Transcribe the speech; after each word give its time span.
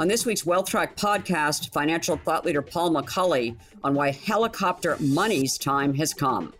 On 0.00 0.08
this 0.08 0.24
week's 0.24 0.46
Wealth 0.46 0.70
Track 0.70 0.96
podcast, 0.96 1.74
financial 1.74 2.16
thought 2.16 2.46
leader 2.46 2.62
Paul 2.62 2.90
McCulley 2.90 3.54
on 3.84 3.92
why 3.92 4.12
helicopter 4.12 4.96
money's 4.98 5.58
time 5.58 5.92
has 5.92 6.14
come. 6.14 6.54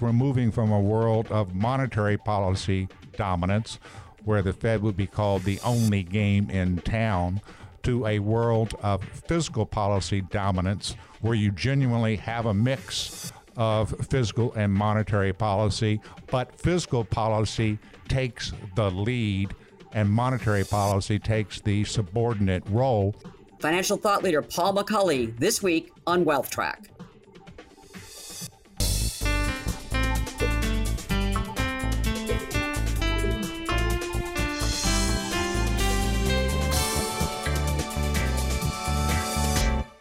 We're 0.00 0.14
moving 0.14 0.50
from 0.50 0.72
a 0.72 0.80
world 0.80 1.26
of 1.30 1.54
monetary 1.54 2.16
policy 2.16 2.88
dominance, 3.14 3.78
where 4.24 4.40
the 4.40 4.54
Fed 4.54 4.80
would 4.80 4.96
be 4.96 5.06
called 5.06 5.42
the 5.42 5.60
only 5.62 6.04
game 6.04 6.48
in 6.48 6.78
town, 6.78 7.42
to 7.82 8.06
a 8.06 8.18
world 8.18 8.72
of 8.82 9.04
fiscal 9.04 9.66
policy 9.66 10.22
dominance, 10.22 10.96
where 11.20 11.34
you 11.34 11.50
genuinely 11.50 12.16
have 12.16 12.46
a 12.46 12.54
mix 12.54 13.30
of 13.58 13.90
fiscal 14.08 14.54
and 14.54 14.72
monetary 14.72 15.34
policy, 15.34 16.00
but 16.28 16.58
fiscal 16.58 17.04
policy 17.04 17.78
takes 18.08 18.54
the 18.74 18.90
lead 18.90 19.54
and 19.96 20.10
monetary 20.10 20.62
policy 20.62 21.18
takes 21.18 21.58
the 21.62 21.82
subordinate 21.84 22.62
role. 22.68 23.14
Financial 23.60 23.96
thought 23.96 24.22
leader 24.22 24.42
Paul 24.42 24.76
McCulley 24.76 25.36
this 25.38 25.62
week 25.62 25.90
on 26.06 26.22
Wealth 26.26 26.50
Track. 26.50 26.90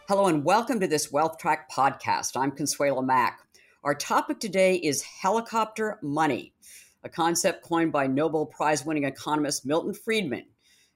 Hello 0.08 0.28
and 0.28 0.44
welcome 0.44 0.82
to 0.82 0.88
this 0.88 1.10
Wealth 1.10 1.38
Track 1.38 1.72
podcast. 1.72 2.36
I'm 2.36 2.52
Consuelo 2.52 3.02
Mack. 3.02 3.40
Our 3.86 3.96
topic 3.96 4.40
today 4.42 4.76
is 4.76 5.02
helicopter 5.02 6.00
money 6.02 6.55
a 7.06 7.10
concept 7.10 7.64
coined 7.64 7.92
by 7.92 8.08
Nobel 8.08 8.48
Prize 8.48 8.84
winning 8.84 9.06
economist 9.06 9.66
Milton 9.66 9.94
Friedman. 9.94 10.46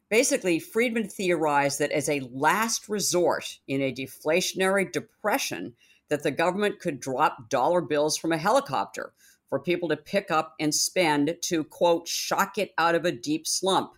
Basically, 0.10 0.60
Friedman 0.60 1.08
theorized 1.08 1.78
that 1.80 1.92
as 1.92 2.10
a 2.10 2.28
last 2.34 2.90
resort 2.90 3.60
in 3.68 3.84
a 3.84 3.94
deflationary 3.94 4.92
depression, 4.92 5.76
that 6.10 6.24
the 6.24 6.32
government 6.32 6.80
could 6.80 7.00
drop 7.00 7.48
dollar 7.50 7.82
bills 7.82 8.18
from 8.18 8.32
a 8.32 8.38
helicopter 8.38 9.14
for 9.50 9.60
people 9.60 9.88
to 9.90 9.98
pick 9.98 10.32
up 10.32 10.56
and 10.60 10.74
spend 10.74 11.38
to 11.42 11.64
quote 11.64 12.08
shock 12.08 12.58
it 12.58 12.72
out 12.80 12.96
of 12.96 13.06
a 13.06 13.12
deep 13.12 13.46
slump 13.46 13.92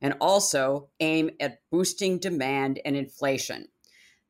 and 0.00 0.14
also 0.20 0.88
aim 0.98 1.30
at 1.38 1.60
boosting 1.70 2.18
demand 2.18 2.80
and 2.84 2.96
inflation. 2.96 3.68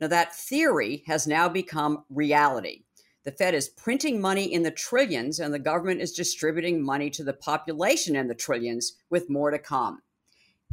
Now 0.03 0.09
that 0.09 0.35
theory 0.35 1.03
has 1.07 1.27
now 1.27 1.49
become 1.49 2.05
reality. 2.11 2.85
The 3.25 3.33
Fed 3.33 3.55
is 3.55 3.69
printing 3.69 4.21
money 4.21 4.53
in 4.53 4.65
the 4.65 4.73
trillions, 4.73 5.39
and 5.39 5.55
the 5.55 5.61
government 5.61 6.01
is 6.01 6.13
distributing 6.13 6.83
money 6.83 7.09
to 7.11 7.23
the 7.23 7.33
population 7.33 8.17
in 8.17 8.27
the 8.27 8.35
trillions, 8.35 8.95
with 9.11 9.31
more 9.31 9.53
to 9.53 9.61
come. 9.61 10.03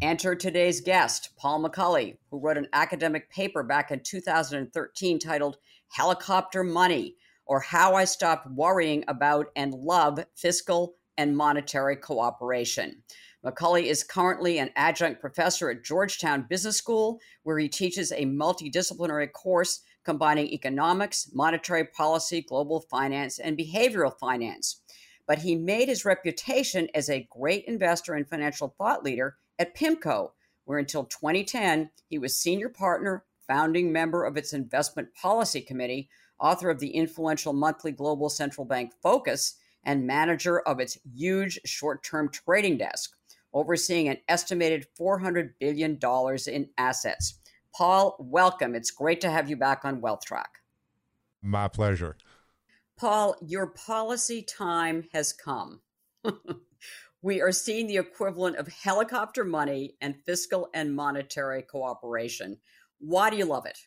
Enter 0.02 0.33
today's 0.33 0.81
guest, 0.81 1.30
Paul 1.38 1.64
McCulley, 1.64 2.17
who 2.31 2.39
wrote 2.39 2.58
an 2.58 2.69
academic 2.73 3.30
paper 3.30 3.61
back 3.61 3.91
in 3.91 4.00
2013 4.00 5.19
titled 5.19 5.58
Helicopter 5.89 6.64
Money 6.64 7.17
or 7.45 7.59
How 7.59 7.94
I 7.94 8.06
Stopped 8.06 8.50
Worrying 8.50 9.03
About 9.08 9.47
and 9.56 9.73
Love 9.73 10.25
Fiscal 10.36 10.95
and 11.17 11.38
Monetary 11.38 11.97
Cooperation. 11.97 13.03
McCulley 13.45 13.84
is 13.84 14.03
currently 14.03 14.58
an 14.58 14.72
adjunct 14.75 15.22
professor 15.22 15.69
at 15.69 15.84
Georgetown 15.84 16.47
Business 16.50 16.78
School, 16.78 17.19
where 17.44 17.59
he 17.59 17.69
teaches 17.69 18.11
a 18.11 18.25
multidisciplinary 18.25 19.31
course 19.31 19.81
combining 20.03 20.47
economics, 20.47 21.30
monetary 21.33 21.86
policy, 21.86 22.42
global 22.42 22.81
finance, 22.81 23.39
and 23.39 23.58
behavioral 23.58 24.17
finance. 24.17 24.81
But 25.28 25.39
he 25.39 25.56
made 25.56 25.89
his 25.89 26.06
reputation 26.06 26.88
as 26.95 27.09
a 27.09 27.28
great 27.30 27.66
investor 27.66 28.14
and 28.14 28.28
financial 28.28 28.73
thought 28.78 29.03
leader 29.03 29.38
at 29.59 29.75
PIMCO, 29.75 30.31
where 30.66 30.80
until 30.80 31.06
2010, 31.06 31.91
he 32.08 32.17
was 32.17 32.38
senior 32.38 32.69
partner, 32.69 33.25
founding 33.47 33.91
member 33.91 34.25
of 34.25 34.38
its 34.38 34.53
investment 34.53 35.14
policy 35.14 35.61
committee, 35.61 36.09
author 36.39 36.69
of 36.69 36.80
the 36.80 36.91
influential 36.91 37.53
monthly 37.53 37.91
global 37.91 38.30
central 38.30 38.66
bank 38.66 38.91
focus, 39.01 39.56
and 39.84 40.06
manager 40.06 40.59
of 40.59 40.79
its 40.79 40.97
huge 41.16 41.59
short 41.66 42.03
term 42.03 42.29
trading 42.29 42.78
desk, 42.78 43.16
overseeing 43.53 44.07
an 44.07 44.18
estimated 44.28 44.85
$400 45.00 45.51
billion 45.59 46.00
in 46.47 46.69
assets. 46.78 47.38
Paul, 47.79 48.17
welcome. 48.19 48.75
It's 48.75 48.91
great 48.91 49.22
to 49.22 49.31
have 49.31 49.50
you 49.50 49.56
back 49.56 49.85
on 49.85 50.01
Wealth 50.01 50.25
Track. 50.25 50.50
My 51.41 51.69
pleasure. 51.69 52.17
Paul, 52.97 53.38
your 53.41 53.67
policy 53.67 54.41
time 54.41 55.06
has 55.13 55.31
come. 55.31 55.79
we 57.22 57.39
are 57.39 57.53
seeing 57.53 57.88
the 57.88 57.95
equivalent 57.95 58.57
of 58.57 58.68
helicopter 58.68 59.45
money 59.45 59.95
and 60.01 60.22
fiscal 60.25 60.68
and 60.73 60.94
monetary 60.94 61.62
cooperation. 61.62 62.57
Why 63.00 63.29
do 63.29 63.38
you 63.38 63.45
love 63.45 63.66
it? 63.66 63.79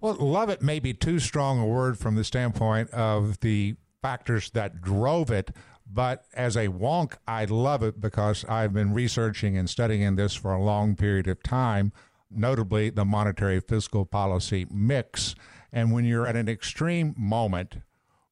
Well, 0.00 0.14
love 0.14 0.48
it 0.48 0.60
may 0.60 0.80
be 0.80 0.92
too 0.92 1.20
strong 1.20 1.60
a 1.60 1.66
word 1.66 2.00
from 2.00 2.16
the 2.16 2.24
standpoint 2.24 2.90
of 2.90 3.38
the 3.38 3.76
factors 4.02 4.50
that 4.54 4.82
drove 4.82 5.30
it. 5.30 5.52
But 5.88 6.24
as 6.34 6.56
a 6.56 6.66
wonk, 6.66 7.14
I 7.28 7.44
love 7.44 7.84
it 7.84 8.00
because 8.00 8.44
I've 8.46 8.72
been 8.72 8.92
researching 8.92 9.56
and 9.56 9.70
studying 9.70 10.16
this 10.16 10.34
for 10.34 10.52
a 10.52 10.60
long 10.60 10.96
period 10.96 11.28
of 11.28 11.44
time 11.44 11.92
notably 12.30 12.90
the 12.90 13.04
monetary 13.04 13.60
fiscal 13.60 14.04
policy 14.04 14.66
mix. 14.70 15.34
And 15.72 15.92
when 15.92 16.04
you're 16.04 16.26
at 16.26 16.36
an 16.36 16.48
extreme 16.48 17.14
moment 17.16 17.78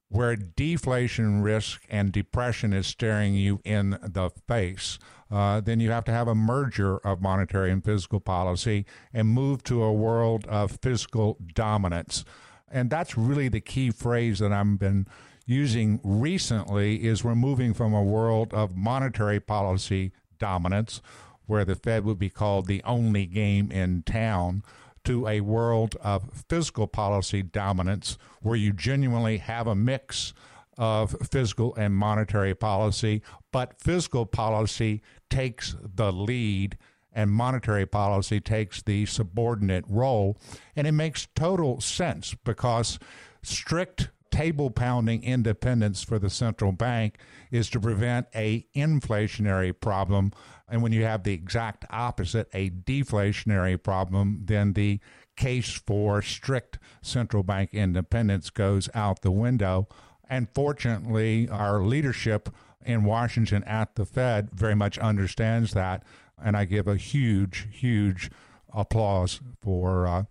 where 0.08 0.36
deflation 0.36 1.42
risk 1.42 1.82
and 1.90 2.12
depression 2.12 2.72
is 2.72 2.86
staring 2.86 3.34
you 3.34 3.60
in 3.64 3.98
the 4.02 4.30
face, 4.46 4.98
uh, 5.30 5.60
then 5.60 5.80
you 5.80 5.90
have 5.90 6.04
to 6.04 6.12
have 6.12 6.28
a 6.28 6.34
merger 6.34 6.98
of 6.98 7.20
monetary 7.20 7.70
and 7.72 7.84
fiscal 7.84 8.20
policy 8.20 8.86
and 9.12 9.28
move 9.28 9.64
to 9.64 9.82
a 9.82 9.92
world 9.92 10.46
of 10.46 10.78
fiscal 10.80 11.36
dominance. 11.54 12.24
And 12.70 12.90
that's 12.90 13.18
really 13.18 13.48
the 13.48 13.60
key 13.60 13.90
phrase 13.90 14.38
that 14.38 14.52
I've 14.52 14.78
been 14.78 15.06
using 15.46 16.00
recently 16.02 17.04
is 17.04 17.24
we're 17.24 17.34
moving 17.34 17.74
from 17.74 17.94
a 17.94 18.02
world 18.02 18.52
of 18.52 18.76
monetary 18.76 19.40
policy 19.40 20.12
dominance 20.38 21.00
where 21.46 21.64
the 21.64 21.74
Fed 21.74 22.04
would 22.04 22.18
be 22.18 22.30
called 22.30 22.66
the 22.66 22.82
only 22.84 23.26
game 23.26 23.70
in 23.70 24.02
town, 24.02 24.62
to 25.06 25.28
a 25.28 25.40
world 25.40 25.96
of 26.00 26.44
fiscal 26.48 26.88
policy 26.88 27.40
dominance 27.40 28.18
where 28.42 28.56
you 28.56 28.72
genuinely 28.72 29.38
have 29.38 29.68
a 29.68 29.74
mix 29.74 30.34
of 30.76 31.16
fiscal 31.30 31.74
and 31.76 31.94
monetary 31.94 32.54
policy, 32.54 33.22
but 33.52 33.80
fiscal 33.80 34.26
policy 34.26 35.00
takes 35.30 35.76
the 35.80 36.12
lead 36.12 36.76
and 37.12 37.30
monetary 37.30 37.86
policy 37.86 38.40
takes 38.40 38.82
the 38.82 39.06
subordinate 39.06 39.84
role. 39.88 40.36
And 40.74 40.86
it 40.86 40.92
makes 40.92 41.28
total 41.34 41.80
sense 41.80 42.34
because 42.44 42.98
strict 43.42 44.10
table 44.30 44.70
pounding 44.70 45.22
independence 45.22 46.02
for 46.02 46.18
the 46.18 46.30
central 46.30 46.72
bank 46.72 47.18
is 47.50 47.70
to 47.70 47.80
prevent 47.80 48.26
a 48.34 48.66
inflationary 48.74 49.78
problem. 49.78 50.32
And 50.68 50.82
when 50.82 50.92
you 50.92 51.04
have 51.04 51.22
the 51.22 51.32
exact 51.32 51.84
opposite 51.90 52.48
a 52.52 52.70
deflationary 52.70 53.82
problem 53.82 54.42
then 54.44 54.72
the 54.72 55.00
case 55.36 55.72
for 55.86 56.22
strict 56.22 56.78
central 57.02 57.42
bank 57.42 57.70
independence 57.72 58.50
goes 58.50 58.88
out 58.94 59.22
the 59.22 59.30
window. 59.30 59.88
And 60.28 60.48
fortunately 60.54 61.48
our 61.48 61.80
leadership 61.80 62.48
in 62.84 63.04
Washington 63.04 63.64
at 63.64 63.94
the 63.96 64.04
Fed 64.04 64.50
very 64.52 64.74
much 64.74 64.98
understands 64.98 65.72
that. 65.72 66.04
And 66.42 66.56
I 66.56 66.64
give 66.64 66.86
a 66.86 66.96
huge 66.96 67.68
huge 67.70 68.30
applause 68.72 69.40
for 69.62 70.06
uh, 70.06 70.24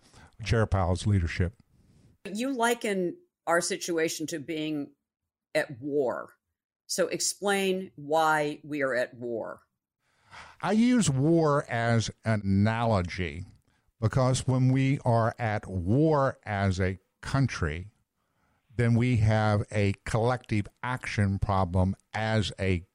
Chair 0.44 0.66
Powell's 0.66 1.08
leadership. 1.08 1.54
You 2.32 2.54
liken 2.54 3.16
our 3.48 3.62
situation 3.62 4.28
to 4.28 4.40
being 4.40 4.90
at 5.54 5.80
war. 5.82 6.30
So 6.88 7.08
explain 7.08 7.92
why 7.96 8.60
we 8.64 8.82
are 8.84 8.94
at 8.94 9.14
war. 9.14 9.62
I 10.62 10.74
use 10.74 11.10
war 11.10 11.66
as 11.70 12.12
an 12.24 12.42
analogy 12.44 13.46
because 14.02 14.48
when 14.48 14.72
we 14.72 15.00
are 15.06 15.34
at 15.40 15.68
war 15.68 16.38
as 16.46 16.80
a 16.80 17.00
country, 17.22 17.88
then 18.76 18.96
we 18.96 19.18
have 19.18 19.64
a 19.72 19.94
collective 20.06 20.68
action 20.84 21.40
problem 21.40 21.96
as 22.14 22.52
a 22.60 22.86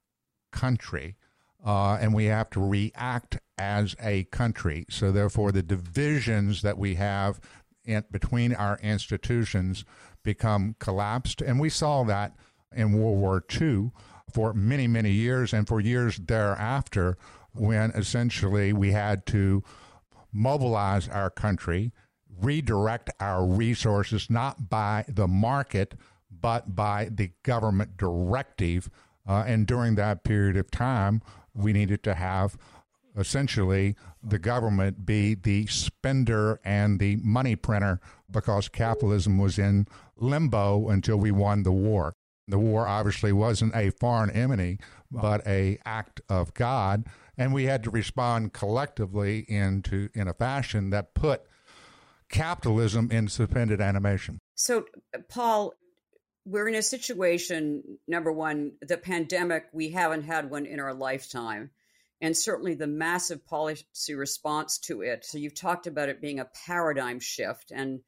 country. 0.52 1.16
Uh, 1.64 1.98
and 2.00 2.14
we 2.14 2.24
have 2.26 2.48
to 2.50 2.60
react 2.60 3.38
as 3.58 3.94
a 4.00 4.24
country. 4.24 4.86
So, 4.88 5.12
therefore, 5.12 5.52
the 5.52 5.62
divisions 5.62 6.62
that 6.62 6.78
we 6.78 6.94
have 6.94 7.38
in, 7.84 8.04
between 8.10 8.54
our 8.54 8.78
institutions 8.82 9.84
become 10.22 10.76
collapsed. 10.78 11.40
And 11.40 11.58
we 11.58 11.68
saw 11.68 12.04
that 12.04 12.36
in 12.74 12.92
World 12.92 13.18
War 13.18 13.44
II 13.60 13.90
for 14.32 14.52
many, 14.54 14.86
many 14.86 15.10
years 15.10 15.52
and 15.52 15.66
for 15.66 15.80
years 15.80 16.18
thereafter, 16.18 17.16
when 17.52 17.90
essentially 17.90 18.72
we 18.72 18.92
had 18.92 19.26
to 19.26 19.62
mobilize 20.32 21.08
our 21.08 21.30
country, 21.30 21.92
redirect 22.40 23.10
our 23.18 23.44
resources, 23.44 24.30
not 24.30 24.70
by 24.70 25.04
the 25.08 25.26
market, 25.26 25.94
but 26.30 26.76
by 26.76 27.08
the 27.12 27.30
government 27.42 27.96
directive. 27.96 28.88
Uh, 29.28 29.44
and 29.46 29.66
during 29.66 29.96
that 29.96 30.24
period 30.24 30.56
of 30.56 30.70
time, 30.70 31.22
we 31.54 31.72
needed 31.72 32.02
to 32.04 32.14
have 32.14 32.56
essentially 33.20 33.94
the 34.22 34.38
government 34.38 35.06
be 35.06 35.34
the 35.34 35.66
spender 35.66 36.60
and 36.64 36.98
the 36.98 37.16
money 37.16 37.56
printer 37.56 38.00
because 38.30 38.68
capitalism 38.68 39.38
was 39.38 39.58
in 39.58 39.86
limbo 40.16 40.88
until 40.88 41.16
we 41.16 41.30
won 41.30 41.62
the 41.62 41.72
war. 41.72 42.14
The 42.48 42.58
war 42.58 42.86
obviously 42.86 43.32
wasn't 43.32 43.76
a 43.76 43.90
foreign 43.90 44.30
enemy, 44.30 44.78
but 45.10 45.46
a 45.46 45.78
act 45.84 46.20
of 46.28 46.52
God, 46.54 47.06
and 47.38 47.54
we 47.54 47.64
had 47.64 47.84
to 47.84 47.90
respond 47.90 48.52
collectively 48.52 49.44
into 49.48 50.08
in 50.14 50.26
a 50.26 50.34
fashion 50.34 50.90
that 50.90 51.14
put 51.14 51.42
capitalism 52.28 53.10
in 53.10 53.28
suspended 53.28 53.80
animation. 53.80 54.38
So, 54.54 54.84
Paul, 55.28 55.74
we're 56.44 56.68
in 56.68 56.74
a 56.74 56.82
situation, 56.82 57.82
number 58.08 58.32
one, 58.32 58.72
the 58.82 58.96
pandemic, 58.96 59.66
we 59.72 59.90
haven't 59.90 60.22
had 60.22 60.50
one 60.50 60.66
in 60.66 60.80
our 60.80 60.94
lifetime. 60.94 61.70
And 62.20 62.36
certainly 62.36 62.74
the 62.74 62.86
massive 62.86 63.44
policy 63.46 64.14
response 64.14 64.78
to 64.80 65.02
it. 65.02 65.24
So 65.24 65.38
you've 65.38 65.54
talked 65.54 65.86
about 65.86 66.08
it 66.08 66.20
being 66.20 66.38
a 66.38 66.50
paradigm 66.66 67.18
shift. 67.18 67.70
And, 67.70 68.00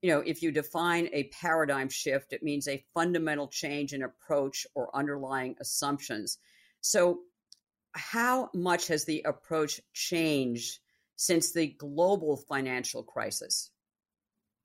you 0.00 0.10
know, 0.10 0.20
if 0.20 0.42
you 0.42 0.50
define 0.50 1.08
a 1.12 1.24
paradigm 1.40 1.88
shift, 1.88 2.32
it 2.32 2.42
means 2.42 2.66
a 2.66 2.84
fundamental 2.94 3.48
change 3.48 3.92
in 3.92 4.02
approach 4.02 4.66
or 4.74 4.94
underlying 4.96 5.56
assumptions. 5.60 6.38
So, 6.80 7.20
how 7.94 8.48
much 8.54 8.88
has 8.88 9.04
the 9.04 9.22
approach 9.26 9.80
changed 9.92 10.78
since 11.16 11.52
the 11.52 11.66
global 11.66 12.36
financial 12.36 13.02
crisis? 13.02 13.70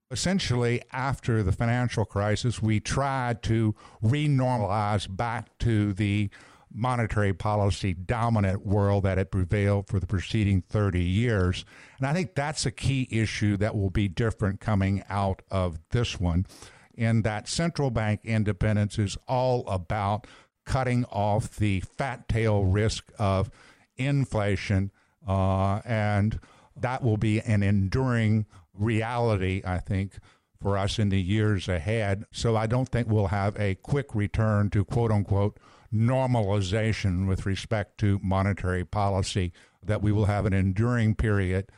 Essentially, 0.09 0.81
after 0.93 1.43
the 1.43 1.51
financial 1.51 2.05
crisis, 2.05 2.61
we 2.61 2.79
tried 2.79 3.43
to 3.43 3.75
renormalize 4.01 5.13
back 5.13 5.57
to 5.59 5.91
the 5.91 6.29
monetary 6.73 7.33
policy 7.33 7.93
dominant 7.93 8.65
world 8.65 9.03
that 9.03 9.17
had 9.17 9.31
prevailed 9.31 9.87
for 9.87 9.99
the 9.99 10.07
preceding 10.07 10.61
30 10.61 11.03
years. 11.03 11.65
And 11.97 12.07
I 12.07 12.13
think 12.13 12.35
that's 12.35 12.65
a 12.65 12.71
key 12.71 13.07
issue 13.09 13.57
that 13.57 13.75
will 13.75 13.89
be 13.89 14.07
different 14.07 14.59
coming 14.59 15.03
out 15.09 15.41
of 15.49 15.79
this 15.91 16.19
one, 16.19 16.45
in 16.93 17.21
that 17.21 17.47
central 17.47 17.91
bank 17.91 18.21
independence 18.23 18.97
is 18.97 19.17
all 19.27 19.67
about 19.67 20.27
cutting 20.65 21.05
off 21.05 21.55
the 21.55 21.79
fat 21.79 22.27
tail 22.27 22.65
risk 22.65 23.11
of 23.17 23.49
inflation, 23.95 24.91
uh, 25.27 25.79
and 25.85 26.39
that 26.75 27.03
will 27.03 27.17
be 27.17 27.39
an 27.41 27.63
enduring 27.63 28.45
reality, 28.73 29.61
I 29.65 29.79
think, 29.79 30.19
for 30.61 30.77
us 30.77 30.99
in 30.99 31.09
the 31.09 31.21
years 31.21 31.69
ahead. 31.69 32.25
So 32.31 32.55
I 32.55 32.67
don't 32.67 32.89
think 32.89 33.07
we'll 33.07 33.27
have 33.27 33.59
a 33.59 33.75
quick 33.75 34.13
return 34.13 34.69
to 34.71 34.83
quote 34.83 35.11
unquote 35.11 35.57
normalization 35.93 37.27
with 37.27 37.45
respect 37.45 37.97
to 37.99 38.19
monetary 38.23 38.85
policy, 38.85 39.53
that 39.83 40.01
we 40.01 40.11
will 40.11 40.25
have 40.25 40.45
an 40.45 40.53
enduring 40.53 41.15
period 41.15 41.69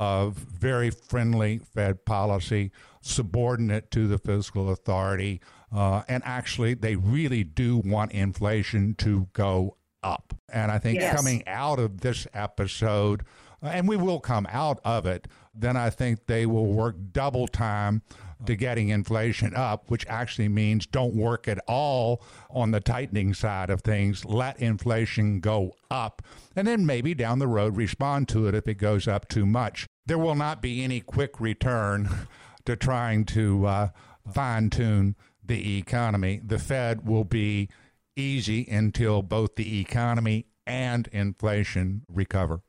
of 0.00 0.34
very 0.34 0.90
friendly 0.90 1.58
Fed 1.58 2.04
policy, 2.04 2.70
subordinate 3.00 3.90
to 3.90 4.06
the 4.06 4.18
fiscal 4.18 4.70
authority. 4.70 5.40
Uh, 5.74 6.02
and 6.08 6.22
actually, 6.24 6.74
they 6.74 6.96
really 6.96 7.44
do 7.44 7.78
want 7.78 8.12
inflation 8.12 8.94
to 8.94 9.28
go 9.32 9.76
up. 10.02 10.34
And 10.48 10.70
I 10.70 10.78
think 10.78 11.00
yes. 11.00 11.16
coming 11.16 11.42
out 11.46 11.78
of 11.78 12.00
this 12.00 12.26
episode, 12.32 13.24
and 13.60 13.88
we 13.88 13.96
will 13.96 14.20
come 14.20 14.46
out 14.50 14.78
of 14.84 15.04
it, 15.06 15.26
then 15.54 15.76
I 15.76 15.90
think 15.90 16.26
they 16.26 16.46
will 16.46 16.66
work 16.66 16.96
double 17.12 17.48
time 17.48 18.02
to 18.46 18.56
getting 18.56 18.88
inflation 18.88 19.54
up, 19.54 19.90
which 19.90 20.06
actually 20.06 20.48
means 20.48 20.86
don't 20.86 21.14
work 21.14 21.48
at 21.48 21.58
all 21.66 22.22
on 22.50 22.70
the 22.70 22.80
tightening 22.80 23.34
side 23.34 23.70
of 23.70 23.82
things. 23.82 24.24
Let 24.24 24.60
inflation 24.60 25.40
go 25.40 25.74
up, 25.90 26.22
and 26.54 26.66
then 26.66 26.86
maybe 26.86 27.14
down 27.14 27.38
the 27.38 27.46
road 27.46 27.76
respond 27.76 28.28
to 28.28 28.46
it 28.46 28.54
if 28.54 28.68
it 28.68 28.74
goes 28.74 29.08
up 29.08 29.28
too 29.28 29.46
much. 29.46 29.86
There 30.06 30.18
will 30.18 30.34
not 30.34 30.62
be 30.62 30.82
any 30.82 31.00
quick 31.00 31.40
return 31.40 32.08
to 32.64 32.76
trying 32.76 33.24
to 33.26 33.66
uh, 33.66 33.88
fine 34.32 34.70
tune 34.70 35.16
the 35.44 35.78
economy. 35.78 36.40
The 36.44 36.58
Fed 36.58 37.06
will 37.06 37.24
be 37.24 37.68
easy 38.16 38.66
until 38.68 39.22
both 39.22 39.56
the 39.56 39.80
economy 39.80 40.46
and 40.66 41.08
inflation 41.08 42.02
recover. 42.08 42.60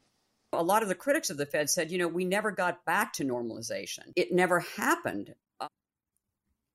A 0.53 0.63
lot 0.63 0.81
of 0.81 0.89
the 0.89 0.95
critics 0.95 1.29
of 1.29 1.37
the 1.37 1.45
Fed 1.45 1.69
said, 1.69 1.91
you 1.91 1.97
know, 1.97 2.07
we 2.07 2.25
never 2.25 2.51
got 2.51 2.85
back 2.85 3.13
to 3.13 3.23
normalization. 3.23 4.11
It 4.15 4.31
never 4.31 4.61
happened. 4.61 5.35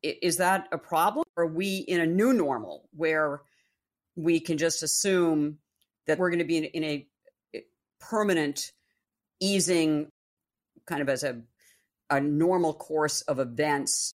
Is 0.04 0.36
that 0.36 0.68
a 0.70 0.78
problem? 0.78 1.24
Are 1.36 1.46
we 1.46 1.78
in 1.78 2.00
a 2.00 2.06
new 2.06 2.32
normal 2.32 2.88
where 2.94 3.40
we 4.16 4.38
can 4.38 4.58
just 4.58 4.82
assume 4.82 5.58
that 6.06 6.18
we're 6.18 6.30
going 6.30 6.40
to 6.40 6.44
be 6.44 6.58
in, 6.58 6.64
in 6.64 6.84
a 6.84 7.06
permanent 8.00 8.72
easing 9.40 10.08
kind 10.86 11.00
of 11.00 11.08
as 11.08 11.24
a, 11.24 11.40
a 12.10 12.20
normal 12.20 12.74
course 12.74 13.22
of 13.22 13.38
events 13.38 14.12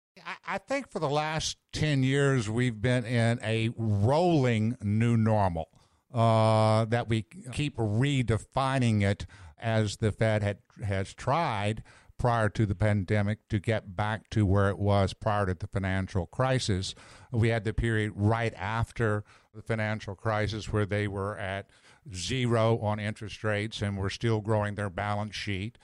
I 0.45 0.57
think 0.57 0.91
for 0.91 0.99
the 0.99 1.09
last 1.09 1.57
10 1.73 2.03
years, 2.03 2.49
we've 2.49 2.81
been 2.81 3.05
in 3.05 3.39
a 3.43 3.69
rolling 3.77 4.77
new 4.81 5.17
normal 5.17 5.69
uh, 6.13 6.85
that 6.85 7.07
we 7.07 7.25
keep 7.51 7.77
redefining 7.77 9.03
it 9.03 9.25
as 9.57 9.97
the 9.97 10.11
Fed 10.11 10.43
had, 10.43 10.59
has 10.85 11.13
tried 11.13 11.83
prior 12.17 12.49
to 12.49 12.65
the 12.65 12.75
pandemic 12.75 13.47
to 13.49 13.59
get 13.59 13.95
back 13.95 14.29
to 14.31 14.45
where 14.45 14.69
it 14.69 14.79
was 14.79 15.13
prior 15.13 15.45
to 15.45 15.53
the 15.53 15.67
financial 15.67 16.25
crisis. 16.25 16.95
We 17.31 17.49
had 17.49 17.63
the 17.63 17.73
period 17.73 18.13
right 18.15 18.53
after 18.55 19.23
the 19.53 19.61
financial 19.61 20.15
crisis 20.15 20.71
where 20.71 20.85
they 20.85 21.07
were 21.07 21.37
at 21.37 21.69
zero 22.13 22.79
on 22.79 22.99
interest 22.99 23.43
rates 23.43 23.81
and 23.81 23.97
were 23.97 24.09
still 24.09 24.41
growing 24.41 24.75
their 24.75 24.89
balance 24.89 25.35
sheet. 25.35 25.77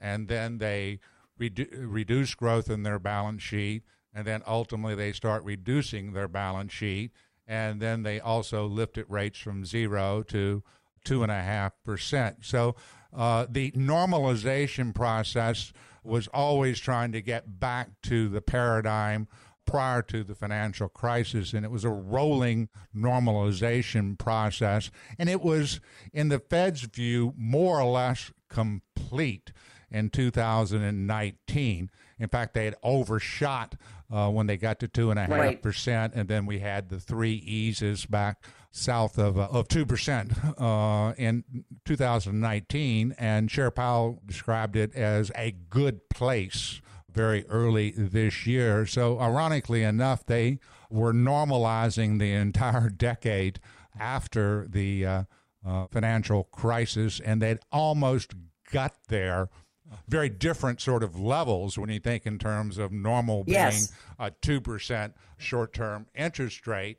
And 0.00 0.28
then 0.28 0.58
they 0.58 1.00
redu- 1.40 1.68
reduce 1.72 2.34
growth 2.34 2.70
in 2.70 2.82
their 2.82 2.98
balance 2.98 3.42
sheet, 3.42 3.82
and 4.14 4.26
then 4.26 4.42
ultimately 4.46 4.94
they 4.94 5.12
start 5.12 5.44
reducing 5.44 6.12
their 6.12 6.28
balance 6.28 6.72
sheet, 6.72 7.12
and 7.46 7.80
then 7.80 8.02
they 8.02 8.20
also 8.20 8.66
lifted 8.66 9.06
rates 9.08 9.38
from 9.38 9.64
zero 9.64 10.22
to 10.24 10.62
two 11.04 11.22
and 11.22 11.32
a 11.32 11.42
half 11.42 11.72
percent. 11.84 12.38
So 12.42 12.76
uh, 13.14 13.46
the 13.48 13.70
normalization 13.72 14.94
process 14.94 15.72
was 16.02 16.28
always 16.28 16.78
trying 16.78 17.12
to 17.12 17.20
get 17.20 17.60
back 17.60 17.90
to 18.02 18.28
the 18.28 18.40
paradigm 18.40 19.28
prior 19.66 20.02
to 20.02 20.24
the 20.24 20.34
financial 20.34 20.88
crisis, 20.88 21.52
and 21.52 21.64
it 21.64 21.70
was 21.70 21.84
a 21.84 21.90
rolling 21.90 22.68
normalization 22.96 24.18
process. 24.18 24.90
And 25.18 25.28
it 25.28 25.42
was, 25.42 25.80
in 26.12 26.28
the 26.28 26.40
Fed's 26.40 26.82
view, 26.82 27.34
more 27.36 27.80
or 27.80 27.90
less 27.90 28.32
complete 28.48 29.52
in 29.90 30.10
2019. 30.10 31.90
In 32.18 32.28
fact, 32.28 32.54
they 32.54 32.64
had 32.64 32.76
overshot 32.82 33.76
uh, 34.10 34.28
when 34.28 34.46
they 34.46 34.56
got 34.56 34.80
to 34.80 34.88
two 34.88 35.10
and 35.10 35.18
a 35.18 35.26
half 35.26 35.62
percent, 35.62 36.14
and 36.14 36.28
then 36.28 36.46
we 36.46 36.58
had 36.58 36.88
the 36.88 36.98
three 36.98 37.34
eases 37.34 38.06
back 38.06 38.42
south 38.70 39.18
of 39.18 39.38
uh, 39.38 39.48
of 39.50 39.68
two 39.68 39.84
percent 39.84 40.32
uh, 40.58 41.12
in 41.16 41.44
2019. 41.84 43.14
And 43.18 43.48
Chair 43.48 43.70
Powell 43.70 44.22
described 44.26 44.76
it 44.76 44.94
as 44.94 45.30
a 45.36 45.52
good 45.68 46.08
place 46.08 46.80
very 47.12 47.46
early 47.48 47.90
this 47.90 48.46
year. 48.46 48.86
So, 48.86 49.18
ironically 49.20 49.82
enough, 49.82 50.24
they 50.24 50.58
were 50.90 51.12
normalizing 51.12 52.18
the 52.18 52.32
entire 52.32 52.88
decade 52.96 53.60
after 53.98 54.66
the 54.68 55.06
uh, 55.06 55.22
uh, 55.66 55.86
financial 55.90 56.44
crisis, 56.44 57.20
and 57.20 57.42
they'd 57.42 57.58
almost 57.72 58.32
got 58.72 58.94
there 59.08 59.48
very 60.08 60.28
different 60.28 60.80
sort 60.80 61.02
of 61.02 61.18
levels 61.18 61.78
when 61.78 61.90
you 61.90 62.00
think 62.00 62.26
in 62.26 62.38
terms 62.38 62.78
of 62.78 62.92
normal 62.92 63.44
being 63.44 63.56
yes. 63.56 63.92
a 64.18 64.30
2% 64.30 65.12
short 65.38 65.72
term 65.72 66.06
interest 66.14 66.66
rate. 66.66 66.98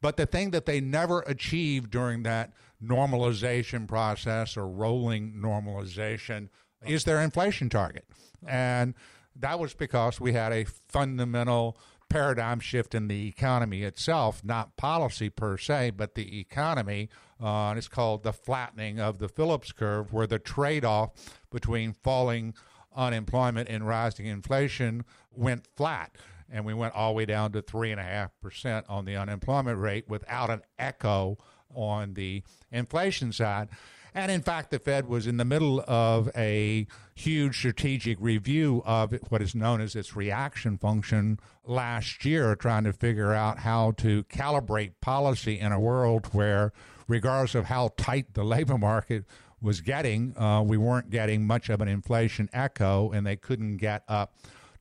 But 0.00 0.16
the 0.16 0.26
thing 0.26 0.50
that 0.50 0.66
they 0.66 0.80
never 0.80 1.20
achieved 1.20 1.90
during 1.90 2.22
that 2.24 2.52
normalization 2.82 3.88
process 3.88 4.56
or 4.56 4.68
rolling 4.68 5.34
normalization 5.34 6.48
is 6.86 7.04
their 7.04 7.20
inflation 7.20 7.68
target. 7.68 8.04
And 8.46 8.94
that 9.36 9.58
was 9.58 9.74
because 9.74 10.20
we 10.20 10.32
had 10.32 10.52
a 10.52 10.64
fundamental 10.64 11.76
paradigm 12.08 12.60
shift 12.60 12.94
in 12.94 13.08
the 13.08 13.26
economy 13.26 13.82
itself, 13.82 14.44
not 14.44 14.76
policy 14.76 15.30
per 15.30 15.56
se, 15.56 15.90
but 15.90 16.14
the 16.14 16.38
economy. 16.38 17.08
Uh, 17.40 17.70
and 17.70 17.78
it's 17.78 17.88
called 17.88 18.22
the 18.22 18.32
flattening 18.32 19.00
of 19.00 19.18
the 19.18 19.28
Phillips 19.28 19.72
curve, 19.72 20.12
where 20.12 20.26
the 20.26 20.38
trade 20.38 20.84
off 20.84 21.10
between 21.50 21.92
falling 21.92 22.54
unemployment 22.94 23.68
and 23.68 23.86
rising 23.86 24.26
inflation 24.26 25.04
went 25.32 25.66
flat. 25.76 26.14
And 26.50 26.64
we 26.64 26.74
went 26.74 26.94
all 26.94 27.12
the 27.12 27.16
way 27.16 27.26
down 27.26 27.52
to 27.52 27.62
3.5% 27.62 28.84
on 28.88 29.04
the 29.04 29.16
unemployment 29.16 29.78
rate 29.78 30.08
without 30.08 30.50
an 30.50 30.62
echo 30.78 31.38
on 31.74 32.14
the 32.14 32.42
inflation 32.70 33.32
side. 33.32 33.68
And 34.14 34.30
in 34.30 34.42
fact, 34.42 34.70
the 34.70 34.78
Fed 34.78 35.08
was 35.08 35.26
in 35.26 35.38
the 35.38 35.44
middle 35.44 35.82
of 35.88 36.30
a 36.36 36.86
huge 37.16 37.58
strategic 37.58 38.16
review 38.20 38.80
of 38.86 39.12
what 39.28 39.42
is 39.42 39.56
known 39.56 39.80
as 39.80 39.96
its 39.96 40.14
reaction 40.14 40.78
function 40.78 41.40
last 41.64 42.24
year, 42.24 42.54
trying 42.54 42.84
to 42.84 42.92
figure 42.92 43.32
out 43.32 43.60
how 43.60 43.90
to 43.92 44.22
calibrate 44.24 44.92
policy 45.00 45.58
in 45.58 45.72
a 45.72 45.80
world 45.80 46.26
where, 46.26 46.72
regardless 47.08 47.54
of 47.54 47.66
how 47.66 47.90
tight 47.96 48.34
the 48.34 48.44
labor 48.44 48.78
market 48.78 49.24
was 49.60 49.80
getting. 49.80 50.36
Uh, 50.36 50.62
we 50.62 50.76
weren't 50.76 51.10
getting 51.10 51.46
much 51.46 51.68
of 51.70 51.80
an 51.80 51.88
inflation 51.88 52.48
echo, 52.52 53.10
and 53.10 53.26
they 53.26 53.36
couldn't 53.36 53.78
get 53.78 54.04
up 54.08 54.34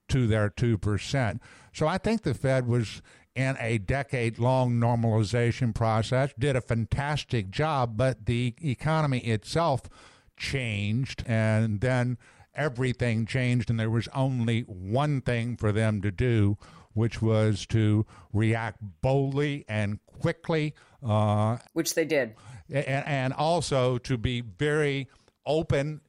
to 0.10 0.27
their 0.27 0.50
2%. 0.50 1.39
So 1.74 1.88
I 1.88 1.98
think 1.98 2.24
the 2.24 2.34
Fed 2.34 2.68
was 2.68 3.01
in 3.36 3.56
a 3.60 3.80
decade 3.80 4.38
long 4.38 4.74
normalization 4.74 5.74
process, 5.74 6.34
did 6.38 6.56
a 6.56 6.62
fantastic 6.62 7.50
job, 7.50 7.98
but 7.98 8.25
the 8.25 8.53
economy 8.62 9.20
itself 9.20 9.89
changed, 10.38 11.24
and 11.25 11.82
then 11.82 12.18
everything 12.53 13.25
changed, 13.25 13.70
and 13.70 13.80
there 13.80 13.89
was 13.89 14.08
only 14.13 14.62
one 14.62 15.22
thing 15.22 15.58
for 15.58 15.72
them 15.72 16.01
to 16.01 16.12
do, 16.12 16.58
which 16.94 17.22
was 17.22 17.65
to 17.65 18.06
react 18.32 18.80
boldly 19.01 19.65
and 19.68 20.00
quickly. 20.06 20.75
Uh, 21.03 21.57
which 21.74 21.95
they 21.95 22.05
did. 22.05 22.36
And, 22.69 23.05
and 23.05 23.33
also 23.33 23.98
to 24.00 24.17
be 24.17 24.41
very 24.41 25.10
open 25.45 26.01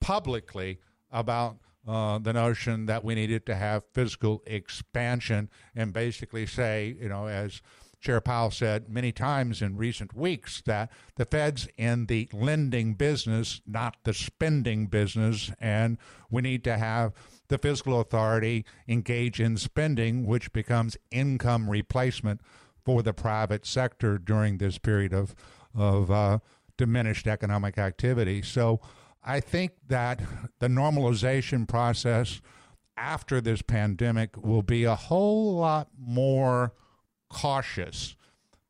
publicly 0.00 0.78
about 1.10 1.58
uh, 1.86 2.18
the 2.18 2.32
notion 2.32 2.86
that 2.86 3.04
we 3.04 3.14
needed 3.14 3.46
to 3.46 3.54
have 3.54 3.84
fiscal 3.92 4.42
expansion 4.46 5.50
and 5.74 5.92
basically 5.92 6.46
say, 6.46 6.96
you 7.00 7.08
know, 7.08 7.26
as 7.26 7.62
Chair 8.00 8.20
Powell 8.20 8.50
said 8.50 8.88
many 8.88 9.12
times 9.12 9.62
in 9.62 9.76
recent 9.76 10.14
weeks, 10.14 10.62
that 10.66 10.90
the 11.16 11.24
Fed's 11.24 11.68
in 11.76 12.06
the 12.06 12.28
lending 12.32 12.94
business, 12.94 13.60
not 13.66 13.96
the 14.04 14.14
spending 14.14 14.86
business, 14.86 15.50
and 15.60 15.98
we 16.30 16.42
need 16.42 16.62
to 16.64 16.76
have 16.76 17.12
the 17.48 17.58
fiscal 17.58 18.00
authority 18.00 18.64
engage 18.88 19.40
in 19.40 19.56
spending, 19.56 20.26
which 20.26 20.52
becomes 20.52 20.96
income 21.10 21.70
replacement 21.70 22.40
for 22.86 23.02
the 23.02 23.12
private 23.12 23.66
sector 23.66 24.16
during 24.16 24.56
this 24.56 24.78
period 24.78 25.12
of 25.12 25.34
of 25.74 26.10
uh, 26.10 26.38
diminished 26.78 27.26
economic 27.26 27.76
activity. 27.76 28.40
So 28.40 28.80
I 29.22 29.40
think 29.40 29.72
that 29.88 30.22
the 30.60 30.68
normalization 30.68 31.68
process 31.68 32.40
after 32.96 33.42
this 33.42 33.60
pandemic 33.60 34.42
will 34.42 34.62
be 34.62 34.84
a 34.84 34.94
whole 34.94 35.56
lot 35.56 35.88
more 35.98 36.72
cautious 37.28 38.16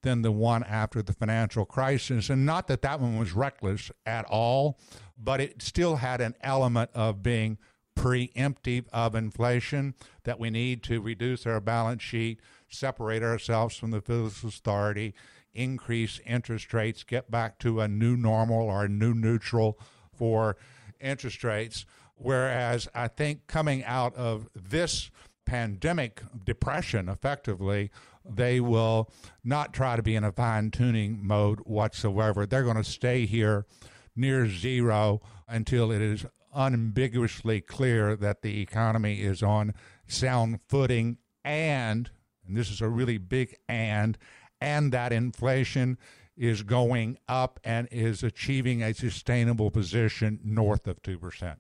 than 0.03 0.23
the 0.23 0.33
one 0.33 0.65
after 0.65 1.03
the 1.03 1.13
financial 1.13 1.65
crisis. 1.65 2.31
And 2.31 2.45
not 2.45 2.67
that 2.69 2.83
that 2.83 3.01
one 3.01 3.19
was 3.19 3.35
reckless 3.35 3.93
at 4.05 4.25
all, 4.25 4.81
but 5.17 5.41
it 5.41 5.63
still 5.63 5.97
had 5.97 6.21
an 6.21 6.35
element 6.41 6.91
of 6.95 7.23
being 7.23 7.59
preemptive 7.97 8.87
of 8.93 9.15
inflation, 9.15 9.95
that 10.25 10.39
we 10.39 10.51
need 10.51 10.83
to 10.85 11.01
reduce 11.01 11.47
our 11.47 11.61
balance 11.61 12.03
sheet, 12.03 12.41
separate 12.69 13.23
ourselves 13.23 13.77
from 13.77 13.91
the 13.91 14.01
fiscal 14.01 14.49
authority, 14.49 15.15
increase 15.55 16.21
interest 16.27 16.73
rates, 16.75 17.03
get 17.03 17.31
back 17.31 17.59
to 17.61 17.81
a 17.81 17.89
new 17.89 18.17
normal 18.17 18.63
or 18.69 18.85
a 18.85 18.89
new 18.89 19.15
neutral 19.15 19.79
for 20.17 20.57
interest 21.01 21.43
rates. 21.45 21.87
Whereas 22.15 22.89
I 22.95 23.09
think 23.09 23.47
coming 23.47 23.85
out 23.85 24.15
of 24.15 24.49
this 24.55 25.11
pandemic 25.45 26.23
depression, 26.45 27.09
effectively, 27.09 27.91
they 28.29 28.61
will 28.61 29.11
not 29.45 29.73
try 29.73 29.97
to 29.97 30.03
be 30.03 30.17
in 30.17 30.25
a 30.25 30.33
fine 30.33 30.71
tuning 30.71 31.25
mode 31.25 31.61
whatsoever. 31.61 32.47
They're 32.47 32.65
going 32.65 32.77
to 32.77 32.85
stay 32.85 33.27
here 33.27 33.67
near 34.17 34.49
zero 34.49 35.21
until 35.47 35.93
it 35.93 36.03
is 36.03 36.27
unambiguously 36.55 37.61
clear 37.61 38.17
that 38.17 38.43
the 38.43 38.61
economy 38.61 39.21
is 39.21 39.43
on 39.43 39.75
sound 40.09 40.59
footing 40.69 41.19
and, 41.45 42.11
and 42.49 42.57
this 42.57 42.71
is 42.71 42.81
a 42.81 42.89
really 42.89 43.19
big 43.19 43.57
and, 43.69 44.19
and 44.61 44.93
that 44.93 45.13
inflation 45.13 45.99
is 46.37 46.63
going 46.63 47.19
up 47.29 47.59
and 47.65 47.89
is 47.91 48.23
achieving 48.23 48.83
a 48.83 48.93
sustainable 48.93 49.71
position 49.71 50.39
north 50.45 50.87
of 50.87 51.03
2%. 51.03 51.57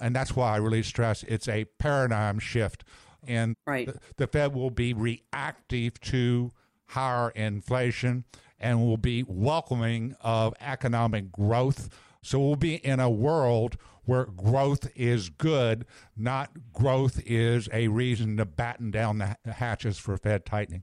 And 0.00 0.16
that's 0.16 0.34
why 0.34 0.54
I 0.54 0.56
really 0.56 0.82
stress 0.82 1.22
it's 1.24 1.48
a 1.48 1.66
paradigm 1.78 2.38
shift. 2.38 2.84
And 3.26 3.54
right. 3.66 3.86
the, 3.86 4.00
the 4.16 4.26
Fed 4.26 4.54
will 4.54 4.70
be 4.70 4.94
reactive 4.94 6.00
to 6.00 6.52
higher 6.86 7.30
inflation 7.30 8.24
and 8.58 8.80
will 8.80 8.96
be 8.96 9.24
welcoming 9.26 10.16
of 10.20 10.54
economic 10.60 11.30
growth. 11.30 11.90
So 12.22 12.38
we'll 12.40 12.56
be 12.56 12.76
in 12.76 12.98
a 12.98 13.10
world 13.10 13.76
where 14.10 14.24
growth 14.24 14.90
is 14.96 15.28
good, 15.28 15.86
not 16.16 16.50
growth 16.72 17.22
is 17.24 17.68
a 17.72 17.86
reason 17.86 18.36
to 18.38 18.44
batten 18.44 18.90
down 18.90 19.18
the 19.18 19.52
hatches 19.52 19.98
for 19.98 20.16
Fed 20.16 20.44
tightening 20.44 20.82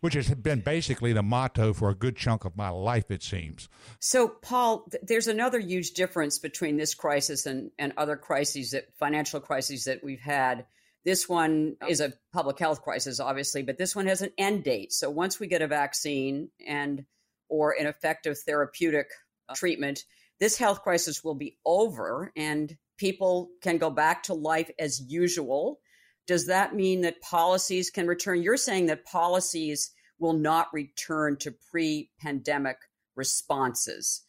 which 0.00 0.14
has 0.14 0.28
been 0.34 0.58
basically 0.58 1.12
the 1.12 1.22
motto 1.22 1.72
for 1.72 1.88
a 1.88 1.94
good 1.94 2.16
chunk 2.16 2.44
of 2.44 2.56
my 2.56 2.68
life, 2.68 3.08
it 3.08 3.22
seems. 3.22 3.68
So, 4.00 4.26
Paul, 4.26 4.84
th- 4.90 5.04
there's 5.06 5.28
another 5.28 5.60
huge 5.60 5.92
difference 5.92 6.40
between 6.40 6.76
this 6.76 6.92
crisis 6.92 7.46
and, 7.46 7.70
and 7.78 7.92
other 7.96 8.16
crises, 8.16 8.72
that 8.72 8.88
financial 8.98 9.38
crises 9.38 9.84
that 9.84 10.02
we've 10.02 10.18
had. 10.18 10.66
This 11.04 11.28
one 11.28 11.76
is 11.88 12.00
a 12.00 12.14
public 12.32 12.58
health 12.58 12.82
crisis, 12.82 13.20
obviously, 13.20 13.62
but 13.62 13.78
this 13.78 13.94
one 13.94 14.08
has 14.08 14.22
an 14.22 14.32
end 14.36 14.64
date. 14.64 14.92
So 14.92 15.08
once 15.08 15.38
we 15.38 15.46
get 15.46 15.62
a 15.62 15.68
vaccine 15.68 16.48
and 16.66 17.04
or 17.48 17.76
an 17.78 17.86
effective 17.86 18.36
therapeutic 18.40 19.06
treatment, 19.54 20.02
this 20.40 20.56
health 20.56 20.82
crisis 20.82 21.22
will 21.22 21.34
be 21.34 21.58
over 21.64 22.32
and 22.36 22.76
people 22.98 23.50
can 23.62 23.78
go 23.78 23.90
back 23.90 24.24
to 24.24 24.34
life 24.34 24.70
as 24.78 25.00
usual 25.00 25.80
does 26.26 26.46
that 26.46 26.74
mean 26.74 27.00
that 27.02 27.20
policies 27.20 27.90
can 27.90 28.06
return? 28.06 28.42
You're 28.42 28.56
saying 28.56 28.86
that 28.86 29.04
policies 29.04 29.90
will 30.18 30.32
not 30.32 30.72
return 30.72 31.36
to 31.38 31.52
pre 31.52 32.10
pandemic 32.20 32.76
responses, 33.16 34.22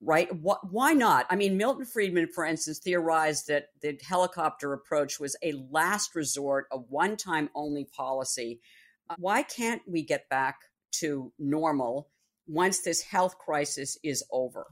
right? 0.00 0.28
Why 0.32 0.92
not? 0.92 1.26
I 1.30 1.36
mean, 1.36 1.56
Milton 1.56 1.84
Friedman, 1.84 2.28
for 2.28 2.44
instance, 2.44 2.80
theorized 2.80 3.48
that 3.48 3.68
the 3.80 3.98
helicopter 4.02 4.72
approach 4.72 5.20
was 5.20 5.36
a 5.42 5.52
last 5.70 6.14
resort, 6.14 6.66
a 6.72 6.78
one 6.78 7.16
time 7.16 7.50
only 7.54 7.84
policy. 7.84 8.60
Uh, 9.08 9.14
why 9.18 9.42
can't 9.42 9.82
we 9.86 10.02
get 10.02 10.28
back 10.28 10.56
to 10.90 11.32
normal 11.38 12.08
once 12.48 12.80
this 12.80 13.02
health 13.02 13.38
crisis 13.38 13.96
is 14.02 14.24
over 14.32 14.66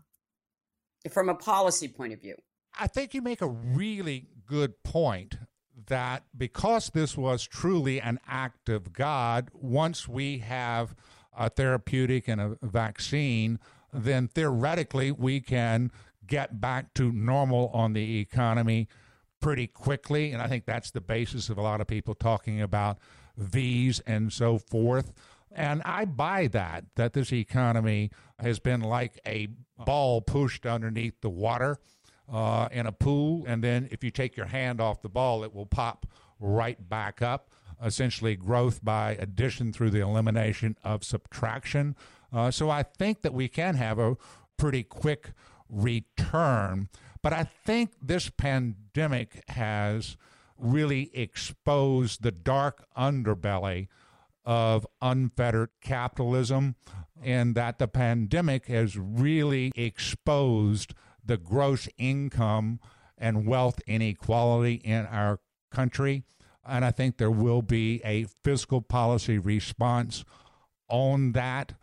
from 1.08 1.28
a 1.28 1.34
policy 1.34 1.88
point 1.88 2.12
of 2.12 2.20
view? 2.20 2.36
I 2.78 2.86
think 2.86 3.14
you 3.14 3.22
make 3.22 3.40
a 3.40 3.48
really 3.48 4.28
good 4.46 4.82
point 4.82 5.38
that 5.88 6.24
because 6.36 6.90
this 6.94 7.16
was 7.16 7.44
truly 7.44 8.00
an 8.00 8.18
act 8.26 8.68
of 8.68 8.92
God, 8.92 9.50
once 9.52 10.08
we 10.08 10.38
have 10.38 10.94
a 11.36 11.50
therapeutic 11.50 12.28
and 12.28 12.40
a 12.40 12.58
vaccine, 12.62 13.58
then 13.92 14.28
theoretically 14.28 15.12
we 15.12 15.40
can 15.40 15.90
get 16.26 16.60
back 16.60 16.92
to 16.94 17.12
normal 17.12 17.68
on 17.68 17.92
the 17.92 18.18
economy 18.18 18.88
pretty 19.40 19.66
quickly. 19.66 20.32
And 20.32 20.42
I 20.42 20.48
think 20.48 20.66
that's 20.66 20.90
the 20.90 21.00
basis 21.00 21.48
of 21.48 21.58
a 21.58 21.62
lot 21.62 21.80
of 21.80 21.86
people 21.86 22.14
talking 22.14 22.60
about 22.60 22.98
V's 23.36 24.00
and 24.00 24.32
so 24.32 24.58
forth. 24.58 25.12
And 25.56 25.80
I 25.86 26.04
buy 26.04 26.48
that, 26.48 26.84
that 26.96 27.14
this 27.14 27.32
economy 27.32 28.10
has 28.38 28.58
been 28.58 28.82
like 28.82 29.18
a 29.26 29.48
ball 29.86 30.20
pushed 30.20 30.66
underneath 30.66 31.22
the 31.22 31.30
water 31.30 31.78
uh, 32.30 32.68
in 32.70 32.86
a 32.86 32.92
pool, 32.92 33.44
and 33.46 33.64
then 33.64 33.88
if 33.90 34.04
you 34.04 34.10
take 34.10 34.36
your 34.36 34.46
hand 34.46 34.82
off 34.82 35.00
the 35.00 35.08
ball, 35.08 35.42
it 35.44 35.54
will 35.54 35.66
pop 35.66 36.06
right 36.38 36.88
back 36.88 37.22
up. 37.22 37.50
Essentially, 37.82 38.36
growth 38.36 38.84
by 38.84 39.12
addition 39.12 39.72
through 39.72 39.90
the 39.90 40.00
elimination 40.00 40.76
of 40.84 41.04
subtraction. 41.04 41.96
Uh, 42.32 42.50
so 42.50 42.70
I 42.70 42.82
think 42.82 43.22
that 43.22 43.34
we 43.34 43.48
can 43.48 43.76
have 43.76 43.98
a 43.98 44.16
pretty 44.56 44.82
quick 44.82 45.32
return. 45.68 46.88
But 47.22 47.32
I 47.32 47.48
think 47.64 47.92
this 48.00 48.30
pandemic 48.30 49.42
has 49.48 50.16
really 50.58 51.10
exposed 51.14 52.22
the 52.22 52.30
dark 52.30 52.86
underbelly 52.96 53.88
of 54.46 54.86
unfettered 55.02 55.70
capitalism, 55.82 56.76
and 57.22 57.54
that 57.56 57.78
the 57.78 57.88
pandemic 57.88 58.66
has 58.66 58.96
really 58.96 59.72
exposed 59.74 60.94
the 61.24 61.36
gross 61.36 61.88
income 61.98 62.78
and 63.18 63.46
wealth 63.46 63.80
inequality 63.86 64.74
in 64.74 65.04
our 65.06 65.40
country. 65.72 66.22
And 66.64 66.84
I 66.84 66.90
think 66.92 67.16
there 67.16 67.30
will 67.30 67.62
be 67.62 68.00
a 68.04 68.26
fiscal 68.44 68.80
policy 68.80 69.38
response 69.38 70.24
on 70.88 71.32
that. 71.32 71.74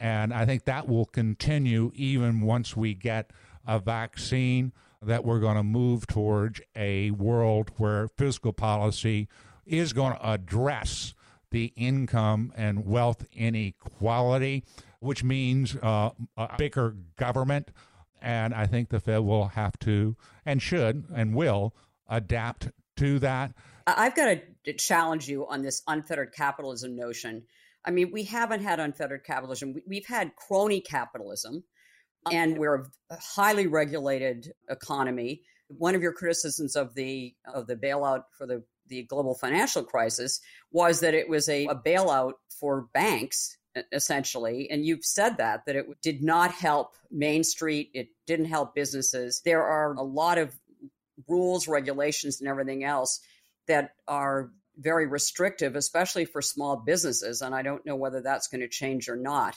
And 0.00 0.32
I 0.32 0.46
think 0.46 0.64
that 0.64 0.88
will 0.88 1.04
continue 1.04 1.92
even 1.94 2.40
once 2.40 2.76
we 2.76 2.94
get 2.94 3.30
a 3.66 3.78
vaccine, 3.78 4.72
that 5.02 5.24
we're 5.24 5.40
going 5.40 5.56
to 5.56 5.62
move 5.62 6.06
towards 6.06 6.60
a 6.74 7.10
world 7.10 7.70
where 7.76 8.08
fiscal 8.08 8.52
policy 8.52 9.28
is 9.64 9.92
going 9.92 10.14
to 10.14 10.28
address 10.30 11.14
the 11.50 11.72
income 11.76 12.52
and 12.56 12.84
wealth 12.84 13.24
inequality, 13.32 14.64
which 15.00 15.22
means 15.22 15.76
uh, 15.82 16.10
a 16.36 16.56
bigger 16.58 16.96
government, 17.16 17.70
and 18.20 18.54
I 18.54 18.66
think 18.66 18.88
the 18.88 19.00
Fed 19.00 19.20
will 19.20 19.48
have 19.48 19.78
to 19.80 20.16
and 20.44 20.60
should 20.60 21.04
and 21.14 21.34
will 21.34 21.74
adapt 22.08 22.70
to 22.96 23.18
that. 23.20 23.52
I've 23.86 24.16
got 24.16 24.38
to 24.64 24.72
challenge 24.72 25.28
you 25.28 25.46
on 25.46 25.62
this 25.62 25.82
unfettered 25.86 26.32
capitalism 26.32 26.96
notion. 26.96 27.44
I 27.84 27.92
mean, 27.92 28.10
we 28.10 28.24
haven't 28.24 28.62
had 28.62 28.80
unfettered 28.80 29.24
capitalism. 29.24 29.76
We've 29.86 30.06
had 30.06 30.34
crony 30.34 30.80
capitalism. 30.80 31.62
and 32.32 32.58
we're 32.58 32.86
a 33.10 33.16
highly 33.16 33.68
regulated 33.68 34.52
economy. 34.68 35.42
One 35.68 35.94
of 35.94 36.02
your 36.02 36.12
criticisms 36.12 36.74
of 36.74 36.94
the 36.94 37.34
of 37.52 37.66
the 37.66 37.76
bailout 37.76 38.24
for 38.36 38.46
the 38.46 38.64
the 38.88 39.04
global 39.04 39.34
financial 39.34 39.82
crisis 39.82 40.40
was 40.70 41.00
that 41.00 41.14
it 41.14 41.28
was 41.28 41.48
a, 41.48 41.66
a 41.66 41.74
bailout 41.74 42.34
for 42.48 42.88
banks 42.92 43.56
essentially. 43.92 44.68
And 44.70 44.84
you've 44.84 45.04
said 45.04 45.38
that 45.38 45.66
that 45.66 45.76
it 45.76 45.86
did 46.02 46.22
not 46.22 46.50
help 46.52 46.94
main 47.10 47.44
street. 47.44 47.90
It 47.94 48.08
didn't 48.26 48.46
help 48.46 48.74
businesses. 48.74 49.42
There 49.44 49.62
are 49.62 49.94
a 49.94 50.02
lot 50.02 50.38
of 50.38 50.58
rules 51.28 51.68
regulations 51.68 52.40
and 52.40 52.48
everything 52.48 52.84
else 52.84 53.20
that 53.68 53.92
are 54.06 54.50
very 54.78 55.06
restrictive 55.06 55.74
especially 55.74 56.26
for 56.26 56.42
small 56.42 56.76
businesses. 56.76 57.40
And 57.40 57.54
i 57.54 57.62
don't 57.62 57.84
know 57.86 57.96
whether 57.96 58.20
that's 58.20 58.48
going 58.48 58.60
to 58.60 58.68
change 58.68 59.08
or 59.08 59.16
not. 59.16 59.56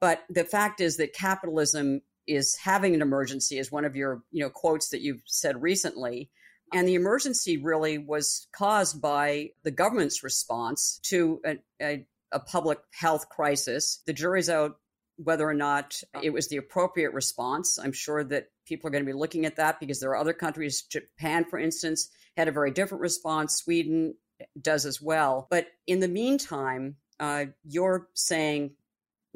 But 0.00 0.24
the 0.28 0.44
fact 0.44 0.80
is 0.80 0.98
that 0.98 1.14
capitalism 1.14 2.00
is 2.26 2.56
having 2.56 2.94
an 2.94 3.02
emergency 3.02 3.58
is 3.58 3.70
one 3.70 3.84
of 3.84 3.96
your 3.96 4.22
you 4.30 4.42
know 4.42 4.50
quotes 4.50 4.88
that 4.90 5.00
you've 5.00 5.22
said 5.26 5.62
recently 5.62 6.30
and 6.72 6.86
the 6.86 6.94
emergency 6.94 7.58
really 7.58 7.98
was 7.98 8.48
caused 8.52 9.00
by 9.00 9.50
the 9.62 9.70
government's 9.70 10.22
response 10.22 11.00
to 11.04 11.40
a, 11.44 11.56
a, 11.80 12.06
a 12.32 12.40
public 12.40 12.78
health 12.92 13.28
crisis. 13.28 14.02
The 14.06 14.12
jury's 14.12 14.50
out 14.50 14.78
whether 15.16 15.48
or 15.48 15.54
not 15.54 16.00
it 16.22 16.30
was 16.30 16.48
the 16.48 16.58
appropriate 16.58 17.12
response. 17.14 17.78
I'm 17.78 17.92
sure 17.92 18.22
that 18.24 18.48
people 18.66 18.88
are 18.88 18.90
going 18.90 19.04
to 19.04 19.12
be 19.12 19.18
looking 19.18 19.46
at 19.46 19.56
that 19.56 19.80
because 19.80 20.00
there 20.00 20.10
are 20.10 20.16
other 20.16 20.34
countries, 20.34 20.82
Japan, 20.82 21.44
for 21.48 21.58
instance, 21.58 22.10
had 22.36 22.48
a 22.48 22.52
very 22.52 22.70
different 22.70 23.00
response. 23.00 23.56
Sweden 23.56 24.14
does 24.60 24.84
as 24.84 25.00
well. 25.00 25.46
But 25.50 25.68
in 25.86 26.00
the 26.00 26.08
meantime, 26.08 26.96
uh, 27.18 27.46
you're 27.64 28.08
saying 28.14 28.72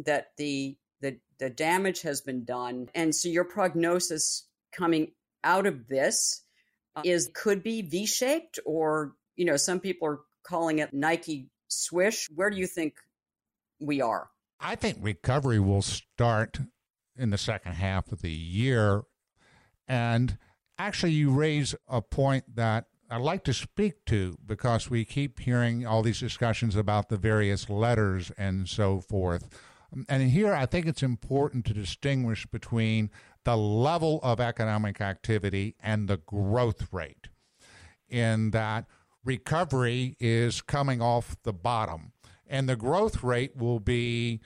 that 0.04 0.28
the, 0.37 0.76
the 1.00 1.18
the 1.38 1.49
damage 1.49 2.02
has 2.02 2.20
been 2.20 2.44
done, 2.44 2.88
and 2.94 3.14
so 3.14 3.28
your 3.30 3.44
prognosis 3.44 4.46
coming 4.72 5.12
out 5.42 5.66
of 5.66 5.88
this 5.88 6.44
Uh, 6.97 7.02
is 7.04 7.30
could 7.35 7.62
be 7.62 7.82
V-shaped 7.82 8.59
or 8.66 9.12
you 9.37 9.44
know 9.44 9.56
some 9.56 9.80
people 9.80 10.09
are 10.09 10.20
calling 10.42 10.80
it 10.80 10.92
Nike 10.92 11.49
swish. 11.68 12.28
Where 12.35 12.50
do 12.50 12.56
you 12.56 12.66
think 12.66 12.94
we 13.80 14.00
are? 14.00 14.28
I 14.59 14.75
think 14.75 14.99
recovery 15.00 15.61
will 15.61 15.82
start 15.82 16.59
in 17.16 17.30
the 17.30 17.38
second 17.38 17.73
half 17.73 18.12
of 18.12 18.23
the 18.23 18.30
year 18.30 19.02
and 19.87 20.38
actually 20.78 21.12
you 21.12 21.30
raise 21.30 21.75
a 21.88 22.00
point 22.00 22.56
that 22.56 22.87
I'd 23.11 23.20
like 23.20 23.42
to 23.44 23.52
speak 23.52 24.04
to 24.06 24.38
because 24.47 24.88
we 24.88 25.04
keep 25.04 25.40
hearing 25.40 25.85
all 25.85 26.02
these 26.02 26.20
discussions 26.20 26.76
about 26.76 27.09
the 27.09 27.16
various 27.16 27.68
letters 27.68 28.30
and 28.38 28.68
so 28.68 29.00
forth. 29.00 29.49
And 30.09 30.30
here 30.30 30.54
I 30.54 30.66
think 30.66 30.87
it's 30.87 31.02
important 31.02 31.64
to 31.66 31.75
distinguish 31.75 32.47
between 32.47 33.11
the 33.44 33.56
level 33.56 34.20
of 34.23 34.40
economic 34.40 35.00
activity 35.00 35.75
and 35.80 36.09
the 36.09 36.18
growth 36.18 36.88
rate, 36.92 37.28
in 38.09 38.50
that 38.50 38.87
recovery 39.25 40.16
is 40.18 40.61
coming 40.61 41.00
off 41.00 41.37
the 41.42 41.52
bottom. 41.52 42.12
And 42.47 42.68
the 42.68 42.76
growth 42.76 43.23
rate 43.23 43.56
will 43.56 43.80
be 43.80 44.40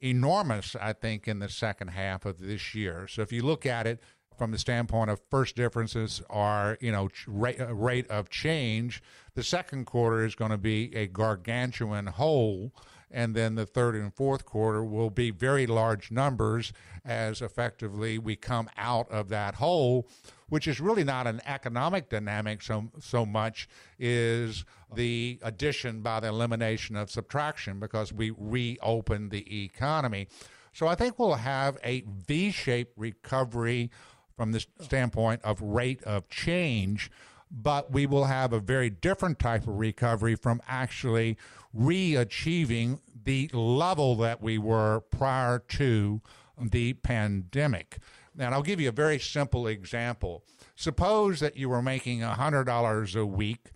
enormous, 0.00 0.74
I 0.80 0.94
think, 0.94 1.28
in 1.28 1.40
the 1.40 1.48
second 1.48 1.88
half 1.88 2.24
of 2.24 2.38
this 2.38 2.74
year. 2.74 3.06
So 3.06 3.22
if 3.22 3.32
you 3.32 3.42
look 3.42 3.66
at 3.66 3.86
it 3.86 4.00
from 4.36 4.50
the 4.52 4.58
standpoint 4.58 5.10
of 5.10 5.20
first 5.30 5.56
differences 5.56 6.22
are, 6.30 6.78
you 6.80 6.90
know, 6.90 7.10
rate, 7.26 7.60
uh, 7.60 7.74
rate 7.74 8.08
of 8.08 8.30
change, 8.30 9.02
the 9.34 9.42
second 9.42 9.84
quarter 9.84 10.24
is 10.24 10.34
going 10.34 10.50
to 10.50 10.58
be 10.58 10.94
a 10.96 11.06
gargantuan 11.06 12.06
hole 12.06 12.72
and 13.10 13.34
then 13.34 13.54
the 13.54 13.66
third 13.66 13.94
and 13.94 14.14
fourth 14.14 14.44
quarter 14.44 14.84
will 14.84 15.10
be 15.10 15.30
very 15.30 15.66
large 15.66 16.10
numbers 16.10 16.72
as 17.04 17.42
effectively 17.42 18.18
we 18.18 18.36
come 18.36 18.68
out 18.76 19.10
of 19.10 19.28
that 19.28 19.56
hole 19.56 20.06
which 20.48 20.66
is 20.68 20.80
really 20.80 21.04
not 21.04 21.26
an 21.26 21.40
economic 21.46 22.08
dynamic 22.10 22.60
so 22.60 22.90
so 23.00 23.24
much 23.24 23.68
is 23.98 24.64
the 24.94 25.38
addition 25.42 26.00
by 26.02 26.20
the 26.20 26.28
elimination 26.28 26.96
of 26.96 27.10
subtraction 27.10 27.78
because 27.78 28.12
we 28.12 28.32
reopen 28.36 29.28
the 29.28 29.64
economy. 29.64 30.28
So 30.72 30.86
i 30.86 30.94
think 30.94 31.18
we'll 31.18 31.34
have 31.34 31.78
a 31.82 32.04
v-shaped 32.06 32.92
recovery 32.96 33.90
from 34.36 34.52
the 34.52 34.64
standpoint 34.80 35.40
of 35.42 35.60
rate 35.60 36.02
of 36.04 36.28
change 36.28 37.10
but 37.50 37.90
we 37.90 38.06
will 38.06 38.24
have 38.24 38.52
a 38.52 38.60
very 38.60 38.90
different 38.90 39.38
type 39.38 39.66
of 39.66 39.78
recovery 39.78 40.36
from 40.36 40.62
actually 40.68 41.36
re-achieving 41.72 43.00
the 43.24 43.48
level 43.52 44.14
that 44.16 44.40
we 44.40 44.58
were 44.58 45.00
prior 45.10 45.58
to 45.58 46.20
the 46.58 46.92
pandemic. 46.94 47.98
And 48.38 48.54
I'll 48.54 48.62
give 48.62 48.80
you 48.80 48.88
a 48.88 48.92
very 48.92 49.18
simple 49.18 49.66
example. 49.66 50.44
Suppose 50.76 51.40
that 51.40 51.56
you 51.56 51.68
were 51.68 51.82
making 51.82 52.20
$100 52.20 53.16
a 53.16 53.26
week 53.26 53.70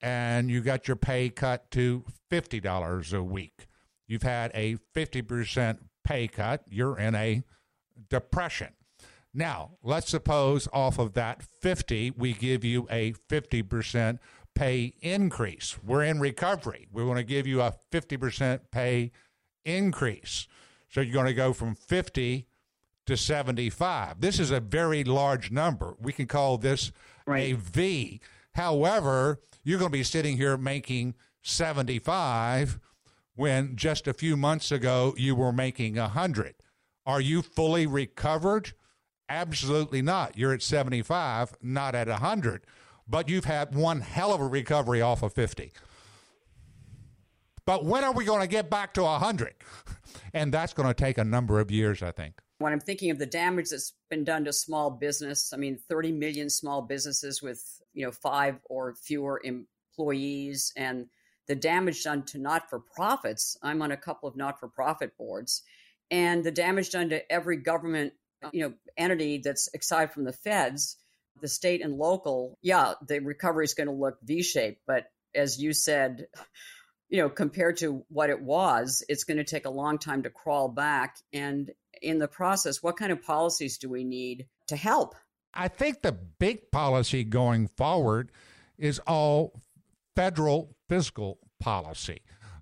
and 0.00 0.50
you 0.50 0.60
got 0.60 0.88
your 0.88 0.96
pay 0.96 1.28
cut 1.28 1.70
to 1.72 2.04
$50 2.30 3.12
a 3.12 3.22
week. 3.22 3.66
You've 4.06 4.22
had 4.22 4.50
a 4.54 4.76
50% 4.94 5.78
pay 6.04 6.28
cut, 6.28 6.62
you're 6.68 6.98
in 6.98 7.14
a 7.14 7.42
depression. 8.08 8.68
Now, 9.34 9.72
let's 9.82 10.10
suppose 10.10 10.68
off 10.72 10.98
of 10.98 11.12
that 11.14 11.42
50, 11.42 12.12
we 12.16 12.32
give 12.32 12.64
you 12.64 12.86
a 12.90 13.12
50% 13.28 14.18
pay 14.54 14.94
increase. 15.00 15.78
We're 15.84 16.02
in 16.02 16.18
recovery. 16.18 16.88
We're 16.90 17.04
going 17.04 17.16
to 17.16 17.24
give 17.24 17.46
you 17.46 17.60
a 17.60 17.74
50% 17.92 18.60
pay 18.70 19.12
increase. 19.64 20.48
So 20.88 21.00
you're 21.00 21.12
going 21.12 21.26
to 21.26 21.34
go 21.34 21.52
from 21.52 21.74
50 21.74 22.46
to 23.06 23.16
75. 23.16 24.20
This 24.20 24.40
is 24.40 24.50
a 24.50 24.60
very 24.60 25.04
large 25.04 25.50
number. 25.50 25.94
We 26.00 26.12
can 26.12 26.26
call 26.26 26.58
this 26.58 26.92
right. 27.26 27.52
a 27.52 27.56
V. 27.56 28.20
However, 28.54 29.40
you're 29.62 29.78
going 29.78 29.92
to 29.92 29.98
be 29.98 30.04
sitting 30.04 30.36
here 30.36 30.56
making 30.56 31.14
75 31.42 32.80
when 33.34 33.76
just 33.76 34.08
a 34.08 34.12
few 34.12 34.36
months 34.36 34.72
ago 34.72 35.14
you 35.16 35.36
were 35.36 35.52
making 35.52 35.96
100. 35.96 36.54
Are 37.06 37.20
you 37.20 37.40
fully 37.40 37.86
recovered? 37.86 38.72
Absolutely 39.28 40.02
not. 40.02 40.36
You're 40.36 40.52
at 40.52 40.62
75, 40.62 41.54
not 41.62 41.94
at 41.94 42.08
100. 42.08 42.64
But 43.06 43.28
you've 43.28 43.44
had 43.44 43.74
one 43.74 44.00
hell 44.00 44.32
of 44.32 44.40
a 44.40 44.46
recovery 44.46 45.00
off 45.00 45.22
of 45.22 45.32
50. 45.32 45.72
But 47.64 47.84
when 47.84 48.04
are 48.04 48.12
we 48.12 48.24
going 48.24 48.40
to 48.40 48.46
get 48.46 48.70
back 48.70 48.94
to 48.94 49.02
100? 49.02 49.54
And 50.34 50.52
that's 50.52 50.74
going 50.74 50.88
to 50.88 50.94
take 50.94 51.16
a 51.16 51.24
number 51.24 51.58
of 51.60 51.70
years, 51.70 52.02
I 52.02 52.10
think. 52.10 52.34
When 52.58 52.72
I'm 52.72 52.80
thinking 52.80 53.10
of 53.10 53.18
the 53.18 53.26
damage 53.26 53.70
that's 53.70 53.94
been 54.10 54.24
done 54.24 54.44
to 54.44 54.52
small 54.52 54.90
business, 54.90 55.52
I 55.52 55.56
mean, 55.56 55.78
30 55.88 56.12
million 56.12 56.50
small 56.50 56.82
businesses 56.82 57.40
with, 57.42 57.62
you 57.94 58.04
know, 58.04 58.12
five 58.12 58.58
or 58.68 58.94
fewer 58.94 59.40
employees 59.44 60.72
and 60.76 61.06
the 61.46 61.54
damage 61.54 62.04
done 62.04 62.24
to 62.24 62.38
not 62.38 62.68
for 62.68 62.80
profits. 62.80 63.56
I'm 63.62 63.80
on 63.80 63.92
a 63.92 63.96
couple 63.96 64.28
of 64.28 64.36
not 64.36 64.60
for 64.60 64.68
profit 64.68 65.16
boards 65.16 65.62
and 66.10 66.42
the 66.42 66.50
damage 66.50 66.90
done 66.90 67.08
to 67.10 67.32
every 67.32 67.56
government 67.56 68.12
you 68.52 68.62
know 68.62 68.72
entity 68.96 69.38
that's 69.38 69.68
aside 69.74 70.12
from 70.12 70.24
the 70.24 70.32
feds 70.32 70.96
the 71.40 71.48
state 71.48 71.82
and 71.82 71.94
local 71.94 72.58
yeah 72.62 72.94
the 73.06 73.20
recovery 73.20 73.64
is 73.64 73.74
going 73.74 73.86
to 73.86 73.92
look 73.92 74.18
v-shaped 74.22 74.80
but 74.86 75.04
as 75.34 75.60
you 75.60 75.72
said 75.72 76.26
you 77.08 77.18
know 77.18 77.28
compared 77.28 77.78
to 77.78 78.04
what 78.08 78.30
it 78.30 78.40
was 78.40 79.02
it's 79.08 79.24
going 79.24 79.38
to 79.38 79.44
take 79.44 79.66
a 79.66 79.70
long 79.70 79.98
time 79.98 80.22
to 80.22 80.30
crawl 80.30 80.68
back. 80.68 81.16
And 81.32 81.70
in 82.00 82.18
the 82.18 82.28
process 82.28 82.82
what 82.82 82.96
kind 82.96 83.12
of 83.12 83.22
policies 83.22 83.78
do 83.78 83.88
we 83.88 84.04
need 84.04 84.46
to 84.68 84.76
help? 84.76 85.14
I 85.54 85.68
think 85.68 86.02
the 86.02 86.12
big 86.12 86.70
policy 86.70 87.24
going 87.24 87.68
forward 87.68 88.30
is 88.76 89.00
all 89.00 89.62
federal 90.14 90.76
fiscal 90.88 91.38
policy. 91.58 92.20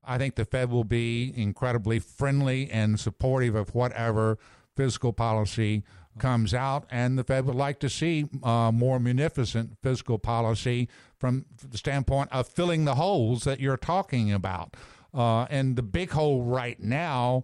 I 0.08 0.18
think 0.18 0.36
the 0.36 0.44
Fed 0.44 0.70
will 0.70 0.84
be 0.84 1.32
incredibly 1.36 1.98
friendly 1.98 2.70
and 2.70 2.98
supportive 2.98 3.56
of 3.56 3.74
whatever 3.74 4.38
fiscal 4.76 5.12
policy 5.12 5.82
comes 6.18 6.54
out, 6.54 6.86
and 6.90 7.18
the 7.18 7.24
Fed 7.24 7.44
would 7.46 7.56
like 7.56 7.78
to 7.80 7.88
see 7.88 8.28
uh, 8.42 8.70
more 8.72 8.98
munificent 8.98 9.76
fiscal 9.82 10.18
policy 10.18 10.88
from 11.18 11.46
the 11.68 11.78
standpoint 11.78 12.30
of 12.32 12.48
filling 12.48 12.84
the 12.84 12.94
holes 12.94 13.44
that 13.44 13.60
you're 13.60 13.76
talking 13.76 14.32
about. 14.32 14.74
Uh, 15.12 15.44
and 15.44 15.76
the 15.76 15.82
big 15.82 16.10
hole 16.10 16.42
right 16.42 16.80
now 16.80 17.42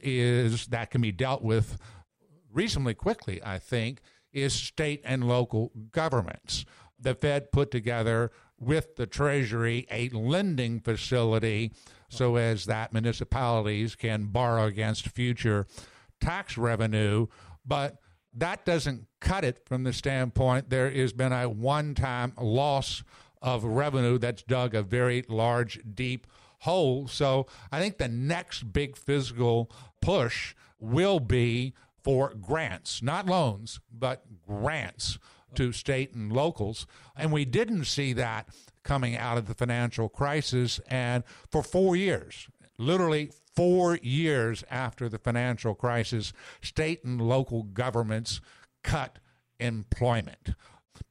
is 0.00 0.66
that 0.66 0.90
can 0.90 1.00
be 1.00 1.12
dealt 1.12 1.42
with 1.42 1.78
reasonably 2.52 2.94
quickly, 2.94 3.40
I 3.44 3.58
think, 3.58 4.00
is 4.32 4.52
state 4.52 5.00
and 5.04 5.26
local 5.26 5.72
governments. 5.92 6.64
The 6.98 7.14
Fed 7.14 7.52
put 7.52 7.70
together 7.70 8.30
with 8.58 8.96
the 8.96 9.06
Treasury 9.06 9.86
a 9.90 10.08
lending 10.10 10.80
facility 10.80 11.72
so 12.08 12.36
as 12.36 12.66
that 12.66 12.92
municipalities 12.92 13.96
can 13.96 14.26
borrow 14.26 14.66
against 14.66 15.08
future 15.08 15.66
tax 16.24 16.56
revenue, 16.56 17.26
but 17.66 17.98
that 18.34 18.64
doesn't 18.64 19.06
cut 19.20 19.44
it 19.44 19.60
from 19.64 19.84
the 19.84 19.92
standpoint 19.92 20.70
there 20.70 20.90
has 20.90 21.12
been 21.12 21.32
a 21.32 21.48
one 21.48 21.94
time 21.94 22.32
loss 22.40 23.02
of 23.42 23.62
revenue 23.64 24.18
that's 24.18 24.42
dug 24.42 24.74
a 24.74 24.82
very 24.82 25.24
large, 25.28 25.78
deep 25.94 26.26
hole. 26.60 27.06
So 27.06 27.46
I 27.70 27.78
think 27.78 27.98
the 27.98 28.08
next 28.08 28.72
big 28.72 28.96
fiscal 28.96 29.70
push 30.00 30.54
will 30.80 31.20
be 31.20 31.74
for 32.02 32.34
grants, 32.34 33.02
not 33.02 33.26
loans, 33.26 33.80
but 33.92 34.24
grants 34.46 35.18
to 35.54 35.72
state 35.72 36.14
and 36.14 36.32
locals. 36.32 36.86
And 37.16 37.32
we 37.32 37.44
didn't 37.44 37.84
see 37.84 38.12
that 38.14 38.48
coming 38.82 39.16
out 39.16 39.38
of 39.38 39.46
the 39.46 39.54
financial 39.54 40.08
crisis. 40.08 40.80
And 40.88 41.22
for 41.50 41.62
four 41.62 41.96
years, 41.96 42.48
literally 42.78 43.30
four 43.54 43.96
years 43.96 44.64
after 44.70 45.08
the 45.08 45.18
financial 45.18 45.74
crisis, 45.74 46.32
state 46.60 47.04
and 47.04 47.20
local 47.20 47.62
governments 47.62 48.40
cut 48.82 49.18
employment 49.60 50.54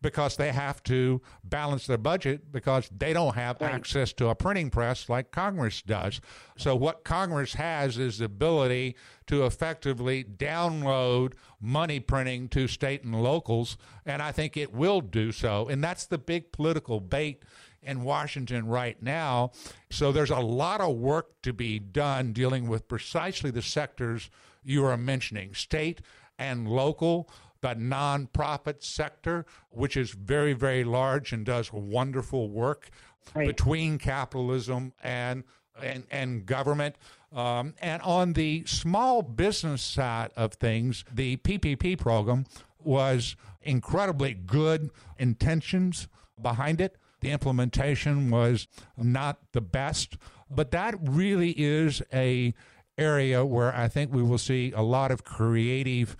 because 0.02 0.38
they 0.38 0.52
have 0.52 0.84
to 0.84 1.22
balance 1.43 1.88
their 1.88 1.98
budget 1.98 2.52
because 2.52 2.89
they 2.96 3.13
don't 3.13 3.36
have 3.36 3.60
right. 3.60 3.74
access 3.74 4.13
to 4.13 4.30
a 4.30 4.36
printing 4.36 4.69
press 4.69 5.10
like 5.10 5.32
Congress 5.32 5.82
does. 5.82 6.22
So, 6.58 6.76
what 6.76 7.04
Congress 7.04 7.54
has 7.56 7.98
is 7.98 8.19
the 8.19 8.26
ability 8.26 8.96
to 9.28 9.46
effectively 9.46 10.24
download 10.24 11.34
money 11.60 12.00
printing 12.00 12.50
to 12.50 12.67
state 12.67 13.04
and 13.04 13.22
locals, 13.24 13.78
and 14.06 14.22
I 14.22 14.32
think 14.32 14.58
it 14.58 14.74
will 14.74 15.02
do 15.02 15.32
so. 15.32 15.67
And 15.67 15.84
that's 15.84 16.06
the 16.06 16.17
big 16.17 16.52
political 16.52 17.00
bait 17.00 17.43
in 17.82 18.04
Washington 18.04 18.67
right 18.67 19.02
now. 19.02 19.52
So, 19.89 20.12
there's 20.12 20.32
a 20.32 20.39
lot 20.39 20.82
of 20.82 20.96
work 20.96 21.41
to 21.43 21.54
be 21.54 21.80
done 21.80 22.34
dealing 22.34 22.67
with 22.67 22.88
precisely 22.88 23.52
the 23.52 23.62
sectors 23.62 24.30
you 24.63 24.86
are 24.86 24.98
mentioning 24.98 25.54
state 25.54 26.02
and 26.38 26.67
local 26.67 27.30
the 27.63 27.76
nonprofit 27.76 28.84
sector, 28.84 29.45
which 29.69 29.97
is 29.97 30.12
very, 30.12 30.54
very 30.54 30.84
large 30.84 31.34
and 31.34 31.45
does 31.45 31.73
wonderful 31.73 32.49
work 32.49 32.89
right. 33.34 33.47
between 33.47 33.97
capitalism 33.97 34.93
and 35.02 35.43
and, 35.82 36.04
and 36.12 36.45
government. 36.45 36.95
Um, 37.32 37.73
and 37.82 37.99
on 38.04 38.34
the 38.34 38.63
small 38.67 39.23
business 39.23 39.82
side 39.82 40.30
of 40.36 40.54
things, 40.54 41.04
the 41.12 41.38
PPP 41.38 41.97
program 41.97 42.45
was 42.84 43.36
incredibly 43.63 44.36
good 44.36 44.91
intentions 45.17 46.08
behind 46.39 46.80
it. 46.80 46.97
The 47.21 47.32
implementation 47.32 48.30
was 48.30 48.67
not 48.97 49.39
the 49.54 49.62
best, 49.62 50.17
but 50.47 50.69
that 50.71 50.95
really 51.02 51.52
is 51.52 52.04
a 52.13 52.54
area 52.97 53.43
where 53.43 53.76
I 53.76 53.88
think 53.88 54.13
we 54.13 54.21
will 54.21 54.38
see 54.38 54.71
a 54.76 54.84
lot 54.84 55.10
of 55.10 55.23
creative 55.23 56.15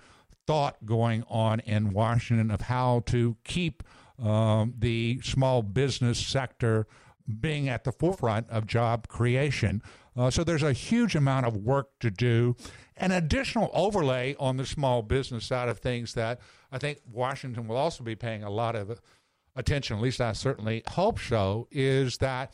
thought 0.46 0.84
going 0.84 1.24
on 1.28 1.60
in 1.60 1.92
Washington 1.92 2.50
of 2.50 2.62
how 2.62 3.02
to 3.06 3.36
keep 3.44 3.82
um, 4.22 4.74
the 4.78 5.20
small 5.22 5.62
business 5.62 6.18
sector 6.18 6.86
being 7.40 7.68
at 7.68 7.84
the 7.84 7.92
forefront 7.92 8.48
of 8.50 8.66
job 8.66 9.08
creation. 9.08 9.82
Uh, 10.16 10.30
so 10.30 10.44
there's 10.44 10.62
a 10.62 10.72
huge 10.72 11.14
amount 11.16 11.46
of 11.46 11.56
work 11.56 11.88
to 12.00 12.10
do. 12.10 12.54
An 12.96 13.10
additional 13.10 13.70
overlay 13.72 14.36
on 14.38 14.56
the 14.56 14.66
small 14.66 15.02
business 15.02 15.46
side 15.46 15.68
of 15.68 15.78
things 15.78 16.14
that 16.14 16.40
I 16.70 16.78
think 16.78 17.00
Washington 17.10 17.66
will 17.66 17.76
also 17.76 18.04
be 18.04 18.14
paying 18.14 18.44
a 18.44 18.50
lot 18.50 18.76
of 18.76 19.00
attention, 19.56 19.96
at 19.96 20.02
least 20.02 20.20
I 20.20 20.32
certainly 20.32 20.82
hope 20.88 21.18
so, 21.18 21.66
is 21.70 22.18
that 22.18 22.52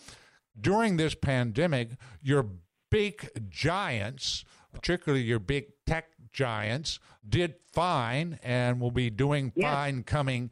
during 0.58 0.96
this 0.96 1.14
pandemic, 1.14 1.90
your 2.22 2.46
big 2.90 3.28
giants, 3.48 4.44
particularly 4.72 5.22
your 5.22 5.38
big 5.38 5.66
tech 5.86 6.10
giants 6.32 6.98
did 7.28 7.54
fine 7.72 8.38
and 8.42 8.80
will 8.80 8.90
be 8.90 9.10
doing 9.10 9.52
yeah. 9.54 9.72
fine 9.72 10.02
coming 10.02 10.50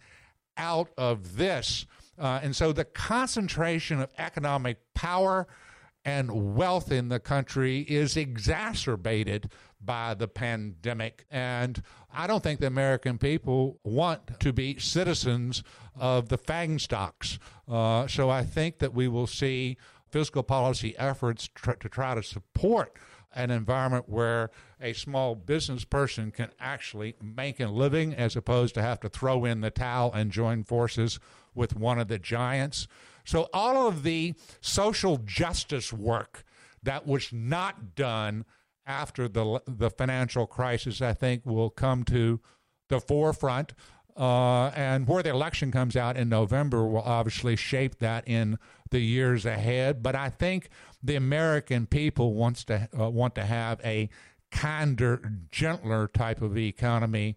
out 0.56 0.90
of 0.96 1.36
this. 1.36 1.86
Uh, 2.18 2.40
and 2.42 2.54
so 2.54 2.72
the 2.72 2.84
concentration 2.84 4.00
of 4.00 4.10
economic 4.18 4.78
power 4.94 5.46
and 6.04 6.56
wealth 6.56 6.90
in 6.90 7.08
the 7.08 7.20
country 7.20 7.80
is 7.80 8.16
exacerbated 8.16 9.50
by 9.80 10.14
the 10.14 10.26
pandemic. 10.26 11.24
And 11.30 11.82
I 12.12 12.26
don't 12.26 12.42
think 12.42 12.60
the 12.60 12.66
American 12.66 13.18
people 13.18 13.78
want 13.84 14.40
to 14.40 14.52
be 14.52 14.78
citizens 14.78 15.62
of 15.94 16.28
the 16.28 16.38
FANG 16.38 16.78
stocks. 16.78 17.38
Uh, 17.68 18.06
so 18.06 18.30
I 18.30 18.42
think 18.42 18.78
that 18.78 18.94
we 18.94 19.06
will 19.06 19.26
see 19.26 19.76
fiscal 20.10 20.42
policy 20.42 20.96
efforts 20.98 21.48
tr- 21.54 21.72
to 21.72 21.88
try 21.88 22.14
to 22.14 22.22
support 22.22 22.96
an 23.38 23.50
environment 23.52 24.08
where 24.08 24.50
a 24.80 24.92
small 24.92 25.36
business 25.36 25.84
person 25.84 26.30
can 26.32 26.50
actually 26.58 27.14
make 27.22 27.60
a 27.60 27.68
living 27.68 28.12
as 28.12 28.34
opposed 28.36 28.74
to 28.74 28.82
have 28.82 28.98
to 29.00 29.08
throw 29.08 29.44
in 29.44 29.60
the 29.60 29.70
towel 29.70 30.12
and 30.12 30.32
join 30.32 30.64
forces 30.64 31.20
with 31.54 31.76
one 31.76 31.98
of 31.98 32.08
the 32.08 32.18
giants. 32.18 32.88
So, 33.24 33.48
all 33.52 33.86
of 33.86 34.02
the 34.02 34.34
social 34.60 35.18
justice 35.18 35.92
work 35.92 36.44
that 36.82 37.06
was 37.06 37.32
not 37.32 37.94
done 37.94 38.44
after 38.86 39.28
the, 39.28 39.62
the 39.66 39.90
financial 39.90 40.46
crisis, 40.46 41.00
I 41.00 41.12
think, 41.12 41.46
will 41.46 41.70
come 41.70 42.02
to 42.04 42.40
the 42.88 43.00
forefront. 43.00 43.72
Uh, 44.16 44.70
and 44.70 45.06
where 45.06 45.22
the 45.22 45.30
election 45.30 45.70
comes 45.70 45.94
out 45.94 46.16
in 46.16 46.28
November 46.28 46.84
will 46.88 47.02
obviously 47.02 47.54
shape 47.54 48.00
that 48.00 48.26
in 48.26 48.58
the 48.90 48.98
years 48.98 49.46
ahead. 49.46 50.02
But 50.02 50.16
I 50.16 50.28
think 50.28 50.70
the 51.02 51.16
American 51.16 51.86
people 51.86 52.34
wants 52.34 52.64
to 52.64 52.88
uh, 52.98 53.08
want 53.08 53.34
to 53.36 53.44
have 53.44 53.80
a 53.84 54.08
kinder, 54.50 55.32
gentler 55.50 56.08
type 56.08 56.42
of 56.42 56.56
economy 56.56 57.36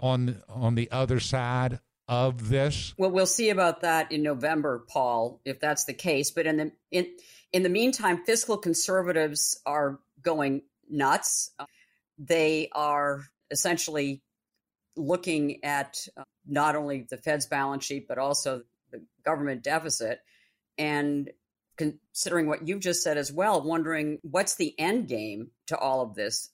on 0.00 0.42
on 0.48 0.74
the 0.74 0.90
other 0.90 1.20
side 1.20 1.80
of 2.08 2.48
this. 2.48 2.94
Well, 2.98 3.10
we'll 3.10 3.26
see 3.26 3.50
about 3.50 3.80
that 3.80 4.12
in 4.12 4.22
November, 4.22 4.84
Paul, 4.88 5.40
if 5.44 5.60
that's 5.60 5.84
the 5.84 5.94
case. 5.94 6.30
But 6.30 6.46
in 6.46 6.56
the 6.56 6.72
in 6.90 7.06
in 7.52 7.62
the 7.62 7.68
meantime, 7.68 8.24
fiscal 8.24 8.56
conservatives 8.58 9.60
are 9.66 10.00
going 10.22 10.62
nuts. 10.88 11.52
They 12.18 12.68
are 12.72 13.24
essentially 13.50 14.22
looking 14.96 15.64
at 15.64 16.06
uh, 16.16 16.24
not 16.46 16.76
only 16.76 17.06
the 17.08 17.16
Fed's 17.16 17.46
balance 17.46 17.84
sheet 17.84 18.06
but 18.06 18.18
also 18.18 18.62
the 18.92 19.04
government 19.24 19.62
deficit 19.62 20.20
and 20.78 21.30
considering 21.76 22.46
what 22.46 22.66
you've 22.66 22.80
just 22.80 23.02
said 23.02 23.18
as 23.18 23.32
well, 23.32 23.62
wondering 23.62 24.18
what's 24.22 24.56
the 24.56 24.78
end 24.78 25.08
game 25.08 25.50
to 25.66 25.76
all 25.78 26.02
of 26.02 26.14
this. 26.14 26.50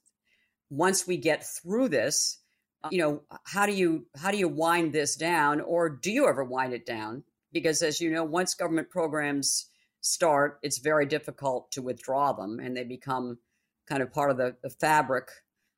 Once 0.70 1.06
we 1.06 1.16
get 1.16 1.46
through 1.46 1.88
this, 1.88 2.38
uh, 2.82 2.88
you 2.90 2.98
know, 2.98 3.22
how 3.44 3.66
do 3.66 3.72
you 3.72 4.06
how 4.16 4.30
do 4.30 4.38
you 4.38 4.48
wind 4.48 4.92
this 4.92 5.16
down, 5.16 5.60
or 5.60 5.88
do 5.88 6.10
you 6.10 6.28
ever 6.28 6.44
wind 6.44 6.72
it 6.72 6.86
down? 6.86 7.24
Because 7.52 7.82
as 7.82 8.00
you 8.00 8.10
know, 8.10 8.24
once 8.24 8.54
government 8.54 8.90
programs 8.90 9.66
start, 10.00 10.58
it's 10.62 10.78
very 10.78 11.06
difficult 11.06 11.72
to 11.72 11.82
withdraw 11.82 12.32
them, 12.32 12.60
and 12.60 12.76
they 12.76 12.84
become 12.84 13.38
kind 13.86 14.02
of 14.02 14.12
part 14.12 14.30
of 14.30 14.36
the, 14.36 14.56
the 14.62 14.70
fabric 14.70 15.28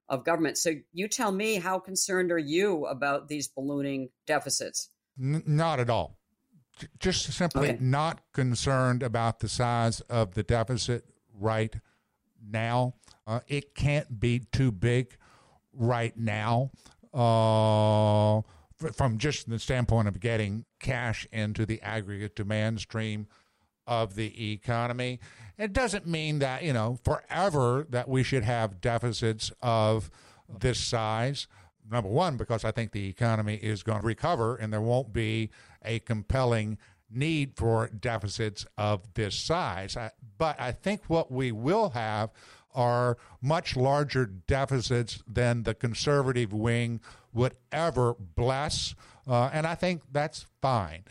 of 0.09 0.25
government. 0.25 0.59
So 0.59 0.73
you 0.93 1.09
tell 1.09 1.33
me, 1.33 1.57
how 1.57 1.79
concerned 1.79 2.31
are 2.31 2.39
you 2.39 2.85
about 2.85 3.29
these 3.29 3.49
ballooning 3.49 4.11
deficits? 4.27 4.91
N- 5.19 5.43
not 5.47 5.81
at 5.81 5.91
all 5.91 6.19
just 6.99 7.33
simply 7.33 7.71
okay. 7.71 7.79
not 7.81 8.21
concerned 8.33 9.03
about 9.03 9.41
the 9.41 9.49
size 9.49 10.01
of 10.03 10.35
the 10.35 10.43
deficit 10.43 11.05
right 11.39 11.75
now. 12.45 12.95
Uh, 13.27 13.41
it 13.49 13.75
can't 13.75 14.19
be 14.21 14.41
too 14.41 14.73
big 14.73 15.17
right 15.73 16.17
now 16.17 16.71
uh, 17.15 18.41
from 18.93 19.19
just 19.19 19.49
the 19.49 19.59
standpoint 19.59 20.09
of 20.09 20.21
getting 20.21 20.65
cash 20.81 21.27
into 21.33 21.65
the 21.65 21.81
aggregate 21.83 22.35
demand 22.35 22.81
stream 22.81 23.27
of 23.87 24.15
the 24.15 24.53
economy. 24.53 25.21
It 25.59 25.73
doesn't 25.73 26.07
mean 26.07 26.39
that, 26.41 26.63
you 26.63 26.73
know, 26.73 26.99
forever 27.05 27.87
that 27.91 28.09
we 28.09 28.23
should 28.23 28.45
have 28.45 28.81
deficits 28.81 29.53
of 29.61 30.11
this 30.49 30.79
size 30.79 31.47
number 31.91 32.09
one, 32.09 32.37
because 32.37 32.65
I 32.65 32.71
think 32.71 32.93
the 32.93 33.09
economy 33.09 33.57
is 33.57 33.83
going 33.83 34.01
to 34.01 34.07
recover 34.07 34.57
and 34.57 34.73
there 34.73 34.81
won't 34.81 35.13
be 35.13 35.51
a 35.85 35.99
compelling 36.01 36.79
need 37.11 37.53
for 37.57 37.89
deficits 37.89 38.67
of 38.79 39.03
this 39.15 39.35
size. 39.35 39.97
I, 39.97 40.11
but 40.39 40.61
I 40.61 40.73
think 40.73 41.03
what 41.09 41.31
we 41.31 41.53
will 41.53 41.91
have 41.91 42.31
are 42.75 43.19
much 43.41 43.77
larger 43.77 44.25
deficits 44.25 45.23
than 45.27 45.65
the 45.65 45.75
conservative 45.75 46.53
wing 46.53 47.01
would 47.33 47.55
ever 47.71 48.15
bless. 48.15 48.95
Uh, 49.27 49.51
and 49.53 49.67
I 49.67 49.75
think 49.75 50.03
that's 50.11 50.47
fine. 50.61 51.05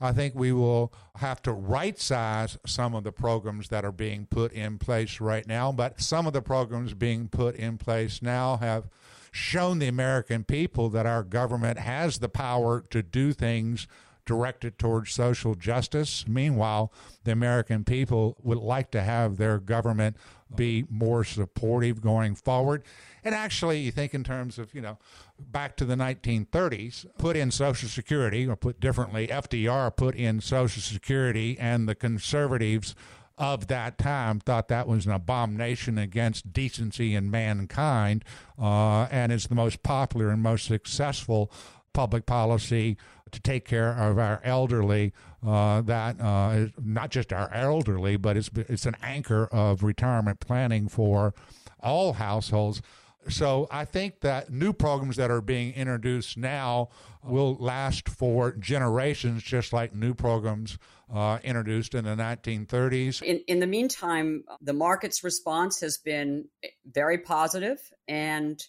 I 0.00 0.12
think 0.12 0.34
we 0.34 0.52
will 0.52 0.92
have 1.16 1.40
to 1.42 1.52
right 1.52 1.98
size 1.98 2.58
some 2.66 2.94
of 2.94 3.04
the 3.04 3.12
programs 3.12 3.68
that 3.68 3.84
are 3.84 3.92
being 3.92 4.26
put 4.26 4.52
in 4.52 4.78
place 4.78 5.20
right 5.20 5.46
now. 5.46 5.72
But 5.72 6.00
some 6.00 6.26
of 6.26 6.32
the 6.32 6.42
programs 6.42 6.94
being 6.94 7.28
put 7.28 7.54
in 7.54 7.78
place 7.78 8.20
now 8.20 8.56
have 8.56 8.88
shown 9.34 9.80
the 9.80 9.88
American 9.88 10.44
people 10.44 10.88
that 10.88 11.06
our 11.06 11.24
government 11.24 11.76
has 11.76 12.20
the 12.20 12.28
power 12.28 12.84
to 12.88 13.02
do 13.02 13.32
things 13.32 13.88
directed 14.24 14.78
towards 14.78 15.10
social 15.10 15.56
justice. 15.56 16.24
Meanwhile, 16.28 16.92
the 17.24 17.32
American 17.32 17.82
people 17.82 18.36
would 18.44 18.58
like 18.58 18.92
to 18.92 19.02
have 19.02 19.36
their 19.36 19.58
government 19.58 20.16
be 20.54 20.86
more 20.88 21.24
supportive 21.24 22.00
going 22.00 22.36
forward. 22.36 22.84
And 23.24 23.34
actually, 23.34 23.80
you 23.80 23.90
think 23.90 24.14
in 24.14 24.22
terms 24.22 24.56
of, 24.56 24.72
you 24.72 24.80
know, 24.80 24.98
back 25.40 25.76
to 25.78 25.84
the 25.84 25.96
1930s, 25.96 27.04
put 27.18 27.36
in 27.36 27.50
Social 27.50 27.88
Security, 27.88 28.46
or 28.46 28.54
put 28.54 28.78
differently, 28.78 29.26
FDR 29.26 29.94
put 29.96 30.14
in 30.14 30.40
Social 30.40 30.80
Security, 30.80 31.58
and 31.58 31.88
the 31.88 31.96
conservatives 31.96 32.94
of 33.36 33.66
that 33.66 33.98
time 33.98 34.40
thought 34.40 34.68
that 34.68 34.86
was 34.86 35.06
an 35.06 35.12
abomination 35.12 35.98
against 35.98 36.52
decency 36.52 37.14
and 37.14 37.30
mankind, 37.30 38.24
uh, 38.60 39.02
and 39.10 39.32
it's 39.32 39.46
the 39.46 39.54
most 39.54 39.82
popular 39.82 40.30
and 40.30 40.42
most 40.42 40.66
successful 40.66 41.50
public 41.92 42.26
policy 42.26 42.96
to 43.30 43.40
take 43.40 43.64
care 43.64 43.92
of 43.92 44.18
our 44.18 44.40
elderly. 44.44 45.12
Uh, 45.44 45.80
that 45.82 46.20
uh, 46.20 46.52
is 46.54 46.70
not 46.82 47.10
just 47.10 47.32
our 47.32 47.52
elderly, 47.52 48.16
but 48.16 48.36
it's 48.36 48.50
it's 48.54 48.86
an 48.86 48.96
anchor 49.02 49.46
of 49.46 49.82
retirement 49.82 50.40
planning 50.40 50.88
for 50.88 51.34
all 51.80 52.14
households. 52.14 52.80
So 53.28 53.66
I 53.70 53.84
think 53.84 54.20
that 54.20 54.50
new 54.50 54.72
programs 54.72 55.16
that 55.16 55.30
are 55.30 55.40
being 55.40 55.72
introduced 55.74 56.36
now 56.36 56.90
will 57.22 57.54
last 57.56 58.08
for 58.08 58.52
generations, 58.52 59.42
just 59.42 59.72
like 59.72 59.94
new 59.94 60.14
programs 60.14 60.78
uh, 61.12 61.38
introduced 61.42 61.94
in 61.94 62.04
the 62.04 62.16
1930s. 62.16 63.22
In, 63.22 63.40
in 63.46 63.60
the 63.60 63.66
meantime, 63.66 64.44
the 64.60 64.72
market's 64.72 65.24
response 65.24 65.80
has 65.80 65.98
been 65.98 66.46
very 66.86 67.18
positive, 67.18 67.78
and 68.08 68.62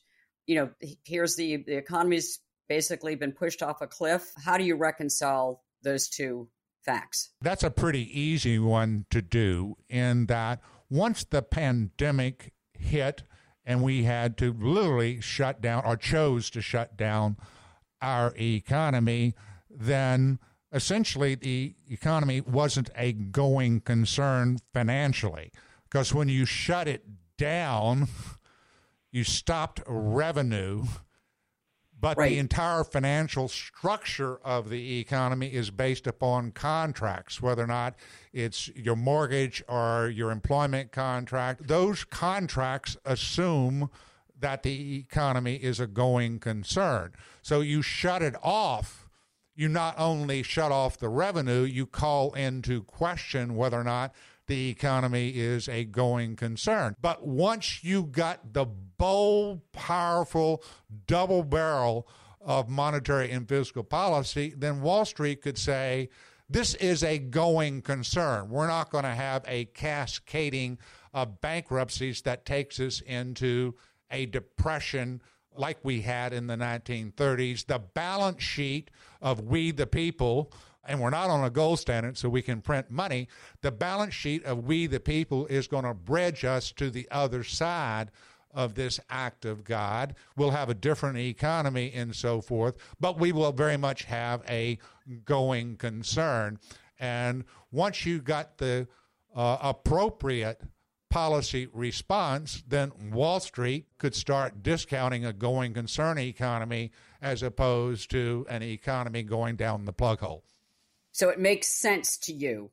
you 0.48 0.56
know, 0.56 0.70
here's 1.04 1.36
the 1.36 1.58
the 1.58 1.76
economy's 1.76 2.40
basically 2.68 3.16
been 3.16 3.32
pushed 3.32 3.62
off 3.62 3.82
a 3.82 3.88
cliff. 3.88 4.32
How 4.44 4.58
do 4.58 4.64
you 4.64 4.76
reconcile 4.76 5.64
those 5.84 6.08
two 6.08 6.50
facts? 6.86 7.32
That's 7.42 7.64
a 7.64 7.72
pretty 7.72 8.20
easy 8.20 8.60
one 8.60 9.06
to 9.10 9.22
do. 9.22 9.76
In 9.90 10.28
that, 10.28 10.62
once 10.90 11.24
the 11.24 11.42
pandemic 11.42 12.54
hit 12.74 13.24
and 13.66 13.82
we 13.82 14.04
had 14.04 14.38
to 14.38 14.54
literally 14.54 15.22
shut 15.22 15.62
down 15.62 15.84
or 15.86 15.98
chose 15.98 16.50
to 16.52 16.62
shut 16.62 16.96
down 16.96 17.38
our 18.02 18.34
economy, 18.38 19.34
then 19.70 20.40
essentially 20.72 21.36
the 21.36 21.76
economy 21.90 22.42
wasn't 22.42 22.90
a 22.96 23.14
going 23.14 23.80
concern 23.82 24.60
financially. 24.74 25.52
Because 25.84 26.14
when 26.14 26.30
you 26.30 26.46
shut 26.46 26.88
it 26.88 27.06
down, 27.38 28.08
you 29.12 29.24
stopped 29.24 29.82
revenue 29.88 30.84
but 32.00 32.18
right. 32.18 32.30
the 32.30 32.40
entire 32.40 32.84
financial 32.84 33.48
structure 33.48 34.38
of 34.44 34.70
the 34.70 35.00
economy 35.00 35.48
is 35.48 35.72
based 35.72 36.08
upon 36.08 36.52
contracts, 36.52 37.42
whether 37.42 37.64
or 37.64 37.68
not 37.68 37.96
it's 38.34 38.68
your 38.76 38.96
mortgage 38.96 39.64
or 39.68 40.10
your 40.14 40.32
employment 40.32 40.92
contract. 40.92 41.68
Those 41.68 42.04
contracts 42.04 42.98
assume 43.06 43.90
that 44.40 44.64
the 44.64 44.98
economy 45.00 45.56
is 45.56 45.80
a 45.80 45.88
going 45.88 46.40
concern. 46.40 47.14
So 47.42 47.62
you 47.62 47.82
shut 47.82 48.22
it 48.22 48.36
off. 48.44 49.08
You 49.56 49.70
not 49.70 49.96
only 49.98 50.44
shut 50.44 50.74
off 50.74 50.98
the 50.98 51.08
revenue, 51.08 51.62
you 51.62 51.86
call 51.86 52.34
into 52.34 52.84
question 52.84 53.56
whether 53.56 53.80
or 53.80 53.86
not 53.86 54.14
the 54.48 54.70
economy 54.70 55.30
is 55.30 55.68
a 55.68 55.86
going 55.86 56.36
concern. 56.36 56.96
But 57.02 57.26
once 57.26 57.84
you 57.84 58.04
got 58.04 58.54
the 58.54 58.66
bold, 58.66 59.72
powerful 59.72 60.64
double 61.08 61.44
barrel 61.44 62.08
of 62.42 62.70
monetary 62.70 63.32
and 63.32 63.50
fiscal 63.50 63.84
policy, 63.84 64.54
then 64.56 64.82
Wall 64.82 65.06
Street 65.06 65.42
could 65.42 65.58
say, 65.58 66.10
this 66.48 66.76
is 66.76 67.04
a 67.04 67.18
going 67.18 67.82
concern. 67.82 68.50
We're 68.50 68.68
not 68.68 68.92
going 68.92 69.04
to 69.04 69.16
have 69.16 69.44
a 69.48 69.66
cascading 69.66 70.78
of 71.14 71.42
bankruptcies 71.42 72.22
that 72.22 72.46
takes 72.46 72.80
us 72.80 73.02
into 73.02 73.74
a 74.12 74.28
depression 74.28 75.22
like 75.58 75.78
we 75.84 76.02
had 76.02 76.34
in 76.34 76.48
the 76.48 76.56
1930s. 76.56 77.66
The 77.66 77.80
balance 77.80 78.44
sheet 78.44 78.92
of 79.22 79.42
we 79.42 79.72
the 79.72 79.88
people 79.88 80.52
and 80.88 81.00
we're 81.00 81.10
not 81.10 81.30
on 81.30 81.44
a 81.44 81.50
gold 81.50 81.80
standard 81.80 82.18
so 82.18 82.30
we 82.30 82.42
can 82.42 82.62
print 82.62 82.90
money, 82.90 83.28
the 83.62 83.72
balance 83.72 84.14
sheet 84.14 84.44
of 84.46 84.66
we 84.66 84.88
the 84.88 85.00
people 85.00 85.46
is 85.48 85.68
going 85.68 85.86
to 85.86 85.94
bridge 85.94 86.46
us 86.46 86.72
to 86.74 86.90
the 86.90 87.08
other 87.12 87.44
side 87.44 88.12
of 88.54 88.76
this 88.76 89.00
act 89.10 89.46
of 89.46 89.64
God. 89.64 90.16
We'll 90.38 90.52
have 90.52 90.70
a 90.70 90.74
different 90.74 91.18
economy 91.18 91.92
and 91.94 92.16
so 92.16 92.42
forth, 92.42 92.78
but 93.00 93.20
we 93.20 93.32
will 93.32 93.52
very 93.52 93.78
much 93.78 94.04
have 94.04 94.42
a 94.50 94.80
going 95.26 95.76
concern. 95.76 96.60
And 97.00 97.44
once 97.72 98.06
you 98.06 98.22
got 98.22 98.58
the 98.58 98.88
uh, 99.36 99.58
appropriate 99.62 100.62
policy 101.10 101.68
response, 101.74 102.64
then 102.68 102.92
Wall 103.12 103.40
Street 103.40 103.88
could 103.98 104.16
start 104.16 104.64
discounting 104.64 105.26
a 105.26 105.34
going 105.34 105.74
concern 105.74 106.18
economy 106.18 106.92
as 107.22 107.44
opposed 107.44 108.10
to 108.12 108.46
an 108.50 108.64
economy 108.64 109.24
going 109.24 109.56
down 109.56 109.86
the 109.86 109.94
plug 109.94 110.20
hole. 110.20 110.44
So 111.16 111.30
it 111.30 111.40
makes 111.40 111.70
sense 111.70 112.18
to 112.24 112.34
you. 112.34 112.72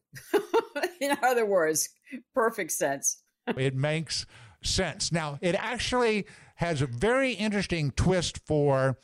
In 1.01 1.17
other 1.23 1.47
words, 1.47 1.91
perfect 2.35 2.73
sense. 2.73 3.23
it 3.57 3.77
makes 3.77 4.27
sense. 4.65 5.13
Now, 5.13 5.39
it 5.41 5.55
actually 5.55 6.27
has 6.57 6.83
a 6.83 6.87
very 6.87 7.35
interesting 7.35 7.93
twist 7.93 8.41
for 8.45 8.99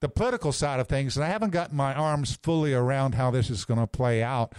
the 0.00 0.10
political 0.10 0.52
side 0.52 0.78
of 0.78 0.88
things, 0.88 1.16
and 1.16 1.24
I 1.24 1.28
haven't 1.28 1.52
gotten 1.52 1.74
my 1.74 1.94
arms 1.94 2.38
fully 2.42 2.74
around 2.74 3.14
how 3.14 3.30
this 3.30 3.48
is 3.48 3.64
going 3.64 3.80
to 3.80 3.86
play 3.86 4.22
out 4.22 4.52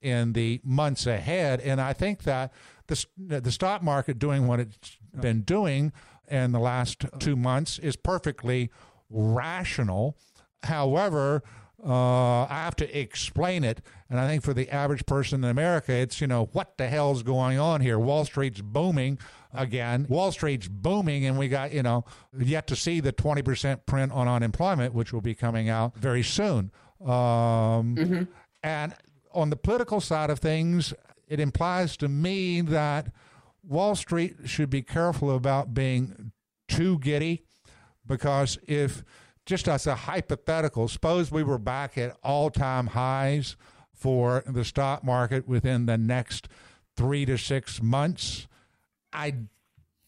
in 0.00 0.34
the 0.34 0.60
months 0.62 1.08
ahead. 1.08 1.60
And 1.60 1.80
I 1.80 1.92
think 1.92 2.22
that 2.22 2.52
the, 2.86 3.04
the 3.18 3.50
stock 3.50 3.82
market 3.82 4.20
doing 4.20 4.46
what 4.46 4.60
it's 4.60 4.98
been 5.20 5.42
doing 5.42 5.92
in 6.28 6.52
the 6.52 6.60
last 6.60 7.06
two 7.18 7.34
months 7.34 7.80
is 7.80 7.96
perfectly 7.96 8.70
rational. 9.10 10.16
However, 10.62 11.42
uh, 11.84 12.44
I 12.44 12.62
have 12.64 12.76
to 12.76 12.98
explain 12.98 13.64
it. 13.64 13.80
And 14.08 14.18
I 14.18 14.26
think 14.26 14.42
for 14.42 14.52
the 14.52 14.68
average 14.70 15.06
person 15.06 15.44
in 15.44 15.50
America, 15.50 15.92
it's, 15.92 16.20
you 16.20 16.26
know, 16.26 16.48
what 16.52 16.76
the 16.76 16.88
hell's 16.88 17.22
going 17.22 17.58
on 17.58 17.80
here? 17.80 17.98
Wall 17.98 18.24
Street's 18.24 18.60
booming 18.60 19.18
again. 19.54 20.06
Wall 20.08 20.32
Street's 20.32 20.68
booming, 20.68 21.24
and 21.26 21.38
we 21.38 21.48
got, 21.48 21.72
you 21.72 21.82
know, 21.82 22.04
yet 22.38 22.66
to 22.68 22.76
see 22.76 23.00
the 23.00 23.12
20% 23.12 23.86
print 23.86 24.12
on 24.12 24.28
unemployment, 24.28 24.94
which 24.94 25.12
will 25.12 25.20
be 25.20 25.34
coming 25.34 25.68
out 25.68 25.96
very 25.96 26.22
soon. 26.22 26.70
Um, 27.00 27.96
mm-hmm. 27.96 28.22
And 28.62 28.94
on 29.32 29.50
the 29.50 29.56
political 29.56 30.00
side 30.00 30.30
of 30.30 30.38
things, 30.38 30.92
it 31.28 31.40
implies 31.40 31.96
to 31.98 32.08
me 32.08 32.60
that 32.62 33.12
Wall 33.62 33.94
Street 33.94 34.36
should 34.44 34.70
be 34.70 34.82
careful 34.82 35.34
about 35.34 35.72
being 35.72 36.32
too 36.68 36.98
giddy 36.98 37.44
because 38.06 38.58
if 38.66 39.04
just 39.50 39.66
as 39.66 39.84
a 39.84 39.96
hypothetical, 39.96 40.86
suppose 40.86 41.32
we 41.32 41.42
were 41.42 41.58
back 41.58 41.98
at 41.98 42.16
all 42.22 42.50
time 42.50 42.86
highs 42.86 43.56
for 43.92 44.44
the 44.46 44.64
stock 44.64 45.02
market 45.02 45.48
within 45.48 45.86
the 45.86 45.98
next 45.98 46.46
three 46.96 47.24
to 47.24 47.36
six 47.36 47.82
months. 47.82 48.46
I 49.12 49.34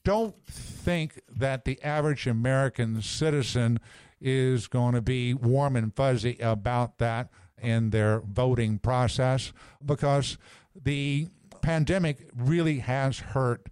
don't 0.04 0.36
think 0.46 1.20
that 1.28 1.64
the 1.64 1.82
average 1.82 2.28
American 2.28 3.02
citizen 3.02 3.80
is 4.20 4.68
going 4.68 4.94
to 4.94 5.02
be 5.02 5.34
warm 5.34 5.74
and 5.74 5.92
fuzzy 5.92 6.38
about 6.40 6.98
that 6.98 7.28
in 7.60 7.90
their 7.90 8.20
voting 8.20 8.78
process 8.78 9.52
because 9.84 10.38
the 10.80 11.26
pandemic 11.62 12.30
really 12.36 12.78
has 12.78 13.18
hurt 13.18 13.66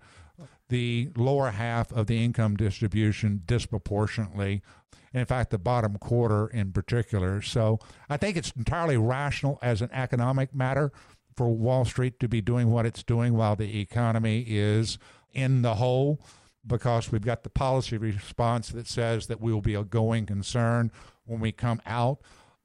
the 0.71 1.11
lower 1.17 1.51
half 1.51 1.93
of 1.93 2.07
the 2.07 2.25
income 2.25 2.57
distribution 2.57 3.43
disproportionately 3.45 4.63
And 5.13 5.21
in 5.21 5.27
fact, 5.27 5.51
the 5.51 5.59
bottom 5.59 5.99
quarter 5.99 6.47
in 6.47 6.73
particular. 6.73 7.43
So 7.43 7.79
I 8.09 8.17
think 8.17 8.37
it's 8.37 8.53
entirely 8.53 8.97
rational 8.97 9.59
as 9.61 9.83
an 9.83 9.91
economic 9.93 10.55
matter 10.55 10.93
for 11.37 11.49
Wall 11.49 11.85
Street 11.85 12.19
to 12.21 12.29
be 12.29 12.41
doing 12.41 12.71
what 12.71 12.87
it's 12.87 13.03
doing 13.03 13.35
while 13.35 13.57
the 13.57 13.81
economy 13.81 14.45
is 14.49 14.99
in 15.33 15.63
the 15.63 15.77
hole 15.77 16.21
because 16.67 17.11
we've 17.11 17.25
got 17.25 17.43
the 17.43 17.51
policy 17.51 17.97
response 17.97 18.69
that 18.69 18.87
says 18.87 19.27
that 19.27 19.41
we 19.41 19.53
will 19.53 19.63
be 19.63 19.75
a 19.75 19.85
going 19.85 20.27
concern 20.27 20.93
when 21.25 21.41
we 21.41 21.53
come 21.53 21.81
out 21.87 22.19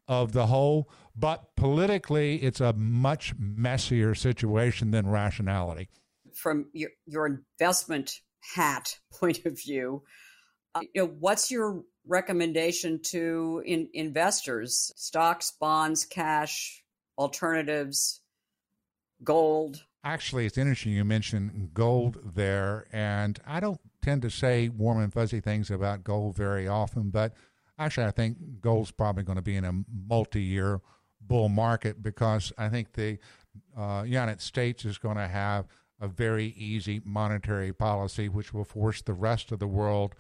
of 0.07 0.33
the 0.33 0.47
hole. 0.47 0.89
But 1.15 1.55
politically, 1.55 2.37
it's 2.43 2.59
a 2.59 2.73
much 2.73 3.33
messier 3.39 4.13
situation 4.13 4.91
than 4.91 5.07
rationality. 5.07 5.89
From 6.35 6.67
your, 6.73 6.89
your 7.05 7.25
investment 7.25 8.19
hat 8.55 8.99
point 9.13 9.45
of 9.45 9.59
view, 9.59 10.03
uh, 10.75 10.81
you 10.93 11.03
know, 11.03 11.15
what's 11.19 11.49
your 11.49 11.83
recommendation 12.07 13.01
to 13.01 13.63
in, 13.65 13.89
investors 13.93 14.91
stocks, 14.95 15.51
bonds, 15.59 16.05
cash, 16.05 16.83
alternatives, 17.17 18.21
gold? 19.23 19.83
Actually, 20.03 20.45
it's 20.45 20.57
interesting 20.57 20.91
you 20.91 21.03
mentioned 21.03 21.71
gold 21.73 22.19
there, 22.35 22.85
and 22.91 23.39
I 23.47 23.59
don't 23.59 23.79
tend 24.03 24.21
to 24.21 24.29
say 24.29 24.69
warm 24.69 25.01
and 25.01 25.11
fuzzy 25.11 25.39
things 25.39 25.71
about 25.71 26.03
gold 26.03 26.35
very 26.35 26.67
often, 26.67 27.09
but 27.09 27.33
actually, 27.79 28.05
I 28.05 28.11
think 28.11 28.37
gold's 28.61 28.91
probably 28.91 29.23
going 29.23 29.37
to 29.37 29.41
be 29.41 29.55
in 29.55 29.65
a 29.65 29.73
multi 30.07 30.41
year 30.41 30.81
bull 31.21 31.49
market 31.49 32.03
because 32.03 32.53
I 32.57 32.69
think 32.69 32.93
the 32.93 33.17
uh, 33.75 34.03
United 34.05 34.41
States 34.41 34.85
is 34.85 34.99
going 34.99 35.17
to 35.17 35.27
have 35.27 35.65
a 35.99 36.07
very 36.07 36.47
easy 36.57 37.01
monetary 37.03 37.73
policy, 37.73 38.29
which 38.29 38.53
will 38.53 38.63
force 38.63 39.01
the 39.01 39.13
rest 39.13 39.51
of 39.51 39.59
the 39.59 39.67
world 39.67 40.15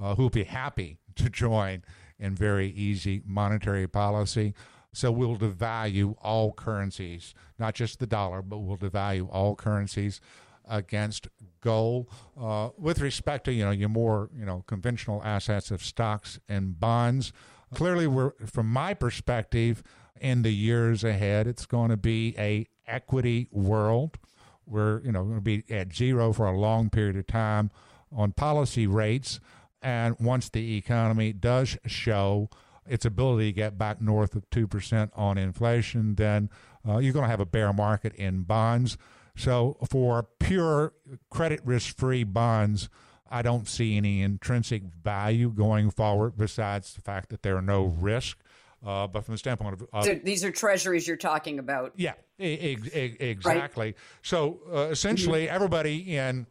uh, 0.00 0.14
who'll 0.14 0.30
be 0.30 0.44
happy 0.44 0.98
to 1.16 1.28
join 1.28 1.82
in 2.18 2.34
very 2.34 2.68
easy 2.70 3.22
monetary 3.24 3.86
policy. 3.86 4.54
So 4.92 5.12
we'll 5.12 5.36
devalue 5.36 6.16
all 6.22 6.52
currencies, 6.52 7.34
not 7.58 7.74
just 7.74 7.98
the 7.98 8.06
dollar, 8.06 8.42
but 8.42 8.58
we'll 8.58 8.78
devalue 8.78 9.28
all 9.30 9.54
currencies 9.54 10.20
against 10.68 11.28
gold. 11.60 12.08
Uh, 12.40 12.70
with 12.76 13.00
respect 13.00 13.44
to 13.44 13.52
you 13.52 13.64
know 13.64 13.70
your 13.70 13.90
more 13.90 14.30
you 14.36 14.44
know 14.44 14.64
conventional 14.66 15.22
assets 15.24 15.70
of 15.70 15.82
stocks 15.82 16.40
and 16.48 16.80
bonds, 16.80 17.32
clearly 17.74 18.06
we're 18.06 18.32
from 18.46 18.66
my 18.66 18.94
perspective 18.94 19.82
in 20.20 20.42
the 20.42 20.52
years 20.52 21.04
ahead, 21.04 21.46
it's 21.46 21.66
going 21.66 21.90
to 21.90 21.96
be 21.96 22.34
a 22.38 22.66
equity 22.86 23.48
world. 23.50 24.18
We're 24.68 25.00
you 25.02 25.12
know 25.12 25.24
going 25.24 25.36
to 25.36 25.40
be 25.40 25.64
at 25.70 25.94
zero 25.94 26.32
for 26.32 26.46
a 26.46 26.56
long 26.58 26.90
period 26.90 27.16
of 27.16 27.26
time 27.26 27.70
on 28.14 28.32
policy 28.32 28.86
rates, 28.86 29.40
and 29.82 30.16
once 30.18 30.48
the 30.48 30.76
economy 30.76 31.32
does 31.32 31.76
show 31.86 32.50
its 32.86 33.04
ability 33.04 33.46
to 33.46 33.52
get 33.52 33.78
back 33.78 34.00
north 34.00 34.34
of 34.34 34.48
2% 34.50 35.10
on 35.14 35.38
inflation, 35.38 36.14
then 36.14 36.48
uh, 36.88 36.98
you're 36.98 37.12
going 37.12 37.24
to 37.24 37.30
have 37.30 37.40
a 37.40 37.46
bear 37.46 37.72
market 37.72 38.14
in 38.14 38.42
bonds. 38.42 38.96
So, 39.36 39.76
for 39.88 40.26
pure 40.40 40.94
credit 41.30 41.60
risk 41.64 41.96
free 41.96 42.24
bonds, 42.24 42.88
I 43.30 43.42
don't 43.42 43.68
see 43.68 43.96
any 43.96 44.22
intrinsic 44.22 44.82
value 44.82 45.50
going 45.50 45.90
forward 45.90 46.36
besides 46.36 46.94
the 46.94 47.02
fact 47.02 47.28
that 47.28 47.42
there 47.42 47.56
are 47.56 47.62
no 47.62 47.84
risk. 47.84 48.38
Uh, 48.84 49.06
but 49.08 49.24
from 49.24 49.34
the 49.34 49.38
standpoint 49.38 49.74
of 49.74 49.88
uh, 49.92 50.02
so 50.02 50.14
these 50.22 50.44
are 50.44 50.52
treasuries 50.52 51.06
you're 51.06 51.16
talking 51.16 51.58
about. 51.58 51.92
Yeah, 51.96 52.14
e- 52.38 52.78
e- 52.94 53.16
exactly. 53.18 53.86
Right. 53.86 53.96
So 54.22 54.60
uh, 54.72 54.88
essentially, 54.90 55.46
mm-hmm. 55.46 55.54
everybody 55.54 56.16
in 56.16 56.46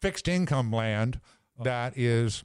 fixed 0.00 0.28
income 0.28 0.70
land 0.70 1.20
that 1.62 1.98
is, 1.98 2.44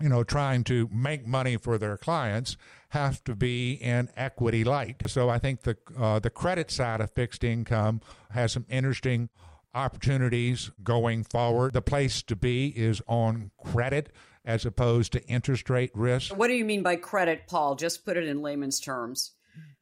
you 0.00 0.08
know, 0.08 0.24
trying 0.24 0.64
to 0.64 0.88
make 0.92 1.26
money 1.26 1.56
for 1.56 1.78
their 1.78 1.96
clients 1.96 2.56
have 2.88 3.22
to 3.22 3.36
be 3.36 3.74
in 3.74 4.08
equity 4.16 4.64
light. 4.64 4.96
So 5.06 5.28
I 5.28 5.38
think 5.38 5.62
the 5.62 5.76
uh, 5.96 6.18
the 6.18 6.30
credit 6.30 6.72
side 6.72 7.00
of 7.00 7.10
fixed 7.12 7.44
income 7.44 8.00
has 8.30 8.52
some 8.52 8.66
interesting 8.68 9.28
opportunities 9.74 10.72
going 10.82 11.22
forward. 11.22 11.72
The 11.72 11.82
place 11.82 12.22
to 12.22 12.34
be 12.34 12.68
is 12.68 13.00
on 13.06 13.52
credit 13.64 14.10
as 14.44 14.64
opposed 14.64 15.12
to 15.12 15.24
interest 15.26 15.68
rate 15.68 15.90
risk. 15.94 16.36
What 16.36 16.48
do 16.48 16.54
you 16.54 16.64
mean 16.64 16.82
by 16.82 16.96
credit, 16.96 17.46
Paul? 17.46 17.74
Just 17.74 18.04
put 18.04 18.16
it 18.16 18.26
in 18.26 18.42
layman's 18.42 18.80
terms. 18.80 19.32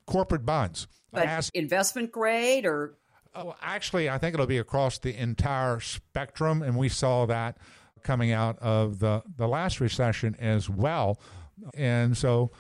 Corporate 0.07 0.45
bonds. 0.45 0.89
But 1.13 1.27
As, 1.27 1.51
investment 1.55 2.13
grade 2.13 2.67
or 2.67 2.95
oh, 3.35 3.55
actually 3.63 4.11
I 4.11 4.19
think 4.19 4.35
it'll 4.35 4.47
be 4.47 4.59
across 4.59 4.99
the 4.99 5.15
entire 5.17 5.81
spectrum 5.81 6.63
and 6.63 6.77
we 6.77 6.89
saw 6.89 7.27
that 7.27 7.57
coming 8.03 8.33
out 8.33 8.59
of 8.59 8.99
the 8.99 9.23
the 9.37 9.49
last 9.49 9.81
recession 9.81 10.37
as 10.39 10.69
well. 10.69 11.21
And 11.75 12.17
so 12.17 12.51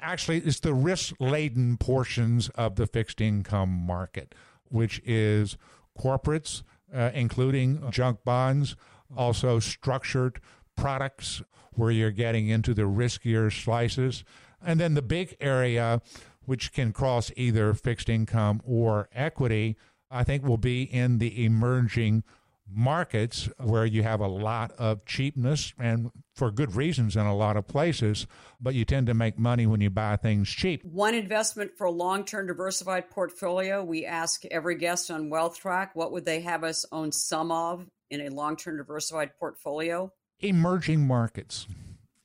actually 0.00 0.38
it's 0.38 0.60
the 0.60 0.74
risk 0.74 1.14
laden 1.18 1.76
portions 1.78 2.48
of 2.50 2.76
the 2.76 2.86
fixed 2.86 3.20
income 3.20 3.70
market, 3.70 4.34
which 4.68 5.00
is 5.04 5.56
corporates, 5.98 6.62
uh, 6.94 7.10
including 7.14 7.90
junk 7.90 8.20
bonds, 8.24 8.76
also 9.16 9.58
structured 9.58 10.40
products 10.78 11.42
where 11.74 11.90
you're 11.90 12.10
getting 12.10 12.48
into 12.48 12.72
the 12.72 12.82
riskier 12.82 13.52
slices. 13.52 14.24
And 14.64 14.80
then 14.80 14.94
the 14.94 15.02
big 15.02 15.36
area, 15.40 16.00
which 16.44 16.72
can 16.72 16.92
cross 16.92 17.30
either 17.36 17.74
fixed 17.74 18.08
income 18.08 18.62
or 18.64 19.08
equity, 19.14 19.76
I 20.10 20.24
think 20.24 20.44
will 20.44 20.56
be 20.56 20.82
in 20.82 21.18
the 21.18 21.44
emerging 21.44 22.24
markets 22.70 23.48
where 23.58 23.86
you 23.86 24.02
have 24.02 24.20
a 24.20 24.26
lot 24.26 24.72
of 24.72 25.04
cheapness 25.06 25.72
and 25.78 26.10
for 26.34 26.50
good 26.50 26.74
reasons 26.74 27.16
in 27.16 27.24
a 27.24 27.34
lot 27.34 27.56
of 27.56 27.66
places, 27.66 28.26
but 28.60 28.74
you 28.74 28.84
tend 28.84 29.06
to 29.06 29.14
make 29.14 29.38
money 29.38 29.66
when 29.66 29.80
you 29.80 29.90
buy 29.90 30.16
things 30.16 30.48
cheap. 30.48 30.84
One 30.84 31.14
investment 31.14 31.72
for 31.76 31.84
a 31.84 31.90
long 31.90 32.24
term 32.24 32.46
diversified 32.46 33.10
portfolio. 33.10 33.82
We 33.82 34.04
ask 34.04 34.44
every 34.46 34.76
guest 34.76 35.10
on 35.10 35.30
Wealth 35.30 35.58
Track 35.58 35.94
what 35.94 36.12
would 36.12 36.24
they 36.24 36.40
have 36.40 36.64
us 36.64 36.84
own 36.92 37.12
some 37.12 37.50
of 37.50 37.86
in 38.10 38.20
a 38.20 38.28
long 38.30 38.56
term 38.56 38.76
diversified 38.76 39.30
portfolio? 39.38 40.12
Emerging 40.40 41.06
markets. 41.06 41.66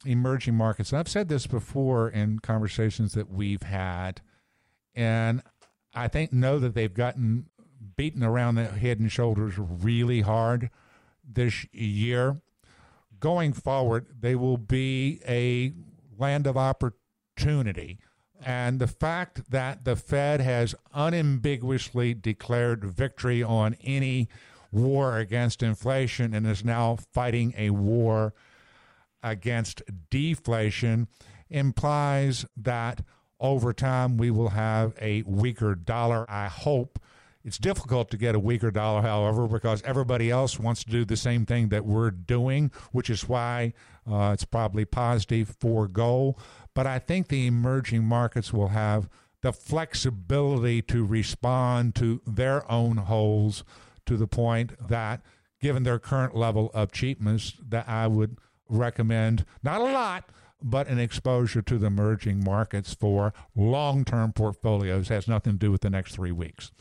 Emerging 0.05 0.55
markets. 0.55 0.91
And 0.91 0.99
I've 0.99 1.07
said 1.07 1.29
this 1.29 1.47
before 1.47 2.09
in 2.09 2.39
conversations 2.39 3.13
that 3.13 3.31
we've 3.31 3.63
had, 3.63 4.21
and 4.93 5.41
I 5.95 6.07
think 6.07 6.33
know 6.33 6.59
that 6.59 6.75
they've 6.75 6.93
gotten 6.93 7.47
beaten 7.95 8.23
around 8.23 8.55
the 8.55 8.65
head 8.65 8.99
and 8.99 9.11
shoulders 9.11 9.57
really 9.57 10.21
hard 10.21 10.69
this 11.23 11.65
year. 11.71 12.41
Going 13.19 13.53
forward, 13.53 14.07
they 14.19 14.35
will 14.35 14.57
be 14.57 15.21
a 15.27 15.73
land 16.17 16.45
of 16.45 16.57
opportunity. 16.57 17.99
And 18.45 18.79
the 18.79 18.87
fact 18.87 19.49
that 19.51 19.85
the 19.85 19.95
Fed 19.95 20.41
has 20.41 20.75
unambiguously 20.93 22.13
declared 22.13 22.83
victory 22.83 23.41
on 23.41 23.77
any 23.81 24.27
war 24.73 25.17
against 25.17 25.63
inflation 25.63 26.33
and 26.33 26.45
is 26.47 26.65
now 26.65 26.97
fighting 27.13 27.53
a 27.57 27.69
war 27.69 28.33
against 29.21 29.81
deflation 30.09 31.07
implies 31.49 32.45
that 32.57 33.01
over 33.39 33.73
time 33.73 34.17
we 34.17 34.31
will 34.31 34.49
have 34.49 34.93
a 34.99 35.21
weaker 35.23 35.75
dollar. 35.75 36.25
I 36.29 36.47
hope 36.47 36.99
it's 37.45 37.57
difficult 37.57 38.09
to 38.11 38.17
get 38.17 38.35
a 38.35 38.39
weaker 38.39 38.71
dollar, 38.71 39.01
however, 39.01 39.47
because 39.47 39.81
everybody 39.83 40.31
else 40.31 40.59
wants 40.59 40.83
to 40.85 40.89
do 40.89 41.03
the 41.03 41.17
same 41.17 41.45
thing 41.45 41.69
that 41.69 41.85
we're 41.85 42.11
doing, 42.11 42.71
which 42.91 43.09
is 43.09 43.27
why 43.27 43.73
uh, 44.09 44.31
it's 44.33 44.45
probably 44.45 44.85
positive 44.85 45.55
for 45.59 45.87
gold. 45.87 46.35
But 46.73 46.87
I 46.87 46.99
think 46.99 47.27
the 47.27 47.45
emerging 47.45 48.05
markets 48.05 48.53
will 48.53 48.69
have 48.69 49.09
the 49.41 49.51
flexibility 49.51 50.81
to 50.83 51.05
respond 51.05 51.95
to 51.95 52.21
their 52.25 52.69
own 52.71 52.95
holes 52.95 53.65
to 54.05 54.17
the 54.17 54.27
point 54.27 54.73
that, 54.89 55.21
given 55.61 55.83
their 55.83 55.99
current 55.99 56.35
level 56.35 56.71
of 56.73 56.91
cheapness, 56.91 57.53
that 57.67 57.87
I 57.87 58.07
would 58.07 58.37
recommend 58.69 59.45
not 59.63 59.81
a 59.81 59.85
lot, 59.85 60.29
but 60.61 60.87
an 60.87 60.99
exposure 60.99 61.61
to 61.61 61.77
the 61.77 61.87
emerging 61.87 62.43
markets 62.43 62.93
for 62.93 63.33
long 63.55 64.05
term 64.05 64.33
portfolios 64.33 65.09
has 65.09 65.27
nothing 65.27 65.53
to 65.53 65.59
do 65.59 65.71
with 65.71 65.81
the 65.81 65.89
next 65.89 66.15
three 66.15 66.31
weeks. 66.31 66.71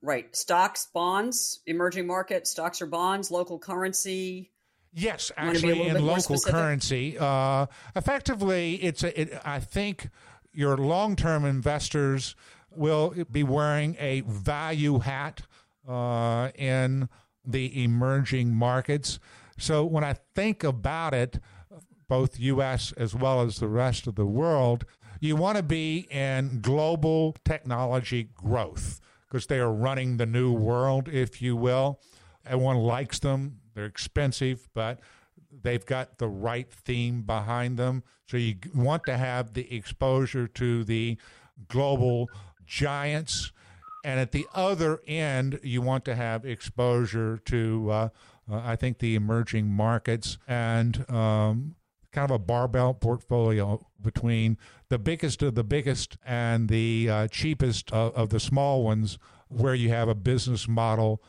Right. 0.00 0.34
Stocks, 0.34 0.88
bonds, 0.92 1.60
emerging 1.66 2.06
market, 2.06 2.46
stocks 2.46 2.80
or 2.80 2.86
bonds, 2.86 3.30
local 3.30 3.58
currency. 3.58 4.50
Yes, 4.94 5.30
actually, 5.36 5.88
in 5.88 6.04
local 6.04 6.38
currency. 6.40 7.16
Uh, 7.18 7.66
effectively, 7.94 8.76
it's 8.76 9.04
a, 9.04 9.20
it, 9.20 9.40
I 9.44 9.60
think 9.60 10.08
your 10.52 10.76
long 10.76 11.14
term 11.14 11.44
investors 11.44 12.34
will 12.70 13.14
be 13.30 13.42
wearing 13.42 13.96
a 13.98 14.22
value 14.22 15.00
hat 15.00 15.42
uh, 15.88 16.50
in 16.54 17.08
the 17.44 17.82
emerging 17.82 18.54
markets. 18.54 19.18
So 19.58 19.84
when 19.84 20.04
I 20.04 20.16
think 20.34 20.62
about 20.62 21.14
it, 21.14 21.40
both 22.08 22.38
U.S. 22.38 22.92
as 22.92 23.14
well 23.14 23.42
as 23.42 23.56
the 23.56 23.68
rest 23.68 24.06
of 24.06 24.14
the 24.14 24.26
world, 24.26 24.84
you 25.20 25.36
want 25.36 25.56
to 25.56 25.62
be 25.62 26.06
in 26.10 26.60
global 26.60 27.36
technology 27.44 28.28
growth 28.34 29.00
because 29.28 29.46
they 29.46 29.58
are 29.58 29.72
running 29.72 30.16
the 30.16 30.26
new 30.26 30.52
world, 30.52 31.08
if 31.08 31.42
you 31.42 31.56
will. 31.56 32.00
Everyone 32.46 32.76
likes 32.76 33.18
them. 33.18 33.60
They're 33.74 33.84
expensive, 33.84 34.68
but 34.74 35.00
they've 35.62 35.84
got 35.84 36.18
the 36.18 36.28
right 36.28 36.70
theme 36.72 37.22
behind 37.22 37.78
them. 37.78 38.04
So 38.26 38.36
you 38.36 38.56
want 38.74 39.04
to 39.04 39.16
have 39.16 39.54
the 39.54 39.74
exposure 39.74 40.46
to 40.48 40.84
the 40.84 41.18
global 41.68 42.28
giants. 42.64 43.52
And 44.04 44.20
at 44.20 44.32
the 44.32 44.46
other 44.54 45.00
end, 45.06 45.60
you 45.62 45.82
want 45.82 46.04
to 46.06 46.14
have 46.14 46.44
exposure 46.44 47.38
to, 47.46 47.90
uh, 47.90 48.08
uh, 48.50 48.62
I 48.64 48.76
think, 48.76 48.98
the 48.98 49.14
emerging 49.14 49.68
markets 49.68 50.38
and 50.46 51.08
um, 51.10 51.74
kind 52.12 52.30
of 52.30 52.34
a 52.34 52.38
barbell 52.38 52.94
portfolio 52.94 53.84
between 54.00 54.56
the 54.88 54.98
biggest 54.98 55.42
of 55.42 55.54
the 55.54 55.64
biggest 55.64 56.16
and 56.24 56.68
the 56.68 57.08
uh, 57.10 57.28
cheapest 57.28 57.92
of, 57.92 58.14
of 58.14 58.28
the 58.30 58.40
small 58.40 58.84
ones, 58.84 59.18
where 59.48 59.74
you 59.74 59.88
have 59.88 60.08
a 60.08 60.14
business 60.14 60.68
model 60.68 61.22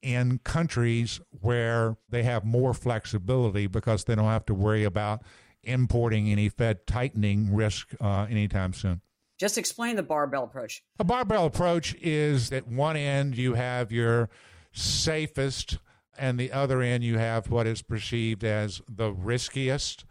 in 0.00 0.38
countries 0.44 1.20
where 1.30 1.96
they 2.08 2.22
have 2.22 2.44
more 2.44 2.74
flexibility 2.74 3.66
because 3.66 4.04
they 4.04 4.14
don't 4.14 4.26
have 4.26 4.44
to 4.46 4.54
worry 4.54 4.84
about 4.84 5.22
importing 5.62 6.30
any 6.30 6.48
Fed 6.48 6.86
tightening 6.86 7.54
risk 7.54 7.94
uh, 8.00 8.26
anytime 8.28 8.72
soon. 8.72 9.00
Just 9.38 9.58
explain 9.58 9.96
the 9.96 10.02
barbell 10.02 10.44
approach. 10.44 10.82
A 10.98 11.04
barbell 11.04 11.46
approach 11.46 11.94
is 12.00 12.52
at 12.52 12.68
one 12.68 12.96
end 12.96 13.36
you 13.36 13.54
have 13.54 13.90
your 13.90 14.30
safest, 14.72 15.78
and 16.16 16.38
the 16.38 16.52
other 16.52 16.80
end 16.82 17.02
you 17.04 17.18
have 17.18 17.50
what 17.50 17.66
is 17.66 17.82
perceived 17.82 18.44
as 18.44 18.80
the 18.88 19.12
riskiest. 19.12 20.04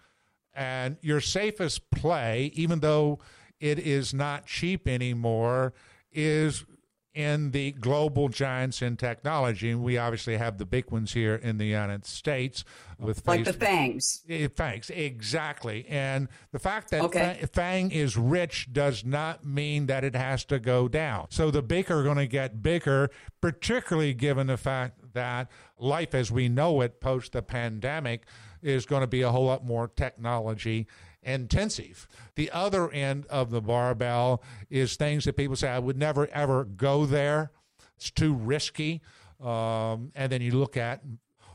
And 0.54 0.98
your 1.02 1.22
safest 1.22 1.90
play, 1.90 2.52
even 2.54 2.82
though 2.82 3.20
it 3.60 3.80
is 3.80 4.14
not 4.14 4.46
cheap 4.46 4.88
anymore, 4.88 5.74
is 6.12 6.66
in 7.14 7.52
the 7.52 7.72
global 7.74 8.28
giants 8.28 8.82
in 8.82 8.98
technology. 8.98 9.70
And 9.70 9.84
we 9.84 9.98
obviously 9.98 10.38
have 10.38 10.58
the 10.58 10.66
big 10.66 10.90
ones 10.92 11.14
here 11.14 11.36
in 11.36 11.58
the 11.58 11.66
United 11.66 12.06
States 12.06 12.64
with 13.00 13.26
like 13.28 13.46
the 13.46 13.54
FANGs. 13.54 14.24
FANGs, 14.56 14.90
exactly. 14.90 15.86
And 15.88 16.28
the 16.52 16.60
fact 16.60 16.90
that 16.92 17.04
okay. 17.04 17.44
FANG 17.54 17.92
is 17.92 18.18
rich 18.18 18.74
does 18.74 19.06
not 19.06 19.46
mean 19.46 19.86
that 19.88 20.04
it 20.04 20.16
has 20.16 20.44
to 20.46 20.60
go 20.60 20.88
down. 20.88 21.28
So 21.30 21.52
the 21.52 21.62
big 21.62 21.92
are 21.92 22.04
going 22.04 22.18
to 22.18 22.28
get 22.28 22.64
bigger, 22.64 23.12
particularly 23.42 24.14
given 24.14 24.48
the 24.48 24.58
fact 24.58 25.14
that 25.14 25.52
life 25.78 26.16
as 26.16 26.32
we 26.32 26.50
know 26.50 26.82
it 26.82 27.00
post 27.00 27.34
the 27.34 27.44
pandemic 27.44 28.26
is 28.62 28.86
going 28.86 29.02
to 29.02 29.08
be 29.08 29.22
a 29.22 29.30
whole 29.30 29.46
lot 29.46 29.64
more 29.64 29.88
technology 29.88 30.88
intensive. 31.26 32.08
The 32.36 32.52
other 32.52 32.90
end 32.92 33.26
of 33.28 33.52
the 33.52 33.62
barbell 33.62 34.44
is 34.70 34.96
things 34.96 35.26
that 35.26 35.38
people 35.38 35.56
say, 35.56 35.70
I 35.70 35.80
would 35.80 35.98
never 35.98 36.28
ever 36.28 36.64
go 36.64 37.06
there. 37.06 37.52
It's 37.98 38.12
too 38.12 38.34
risky. 38.34 39.02
Um, 39.42 40.12
and 40.16 40.32
then 40.32 40.42
you 40.42 40.52
look 40.52 40.78
at 40.78 41.02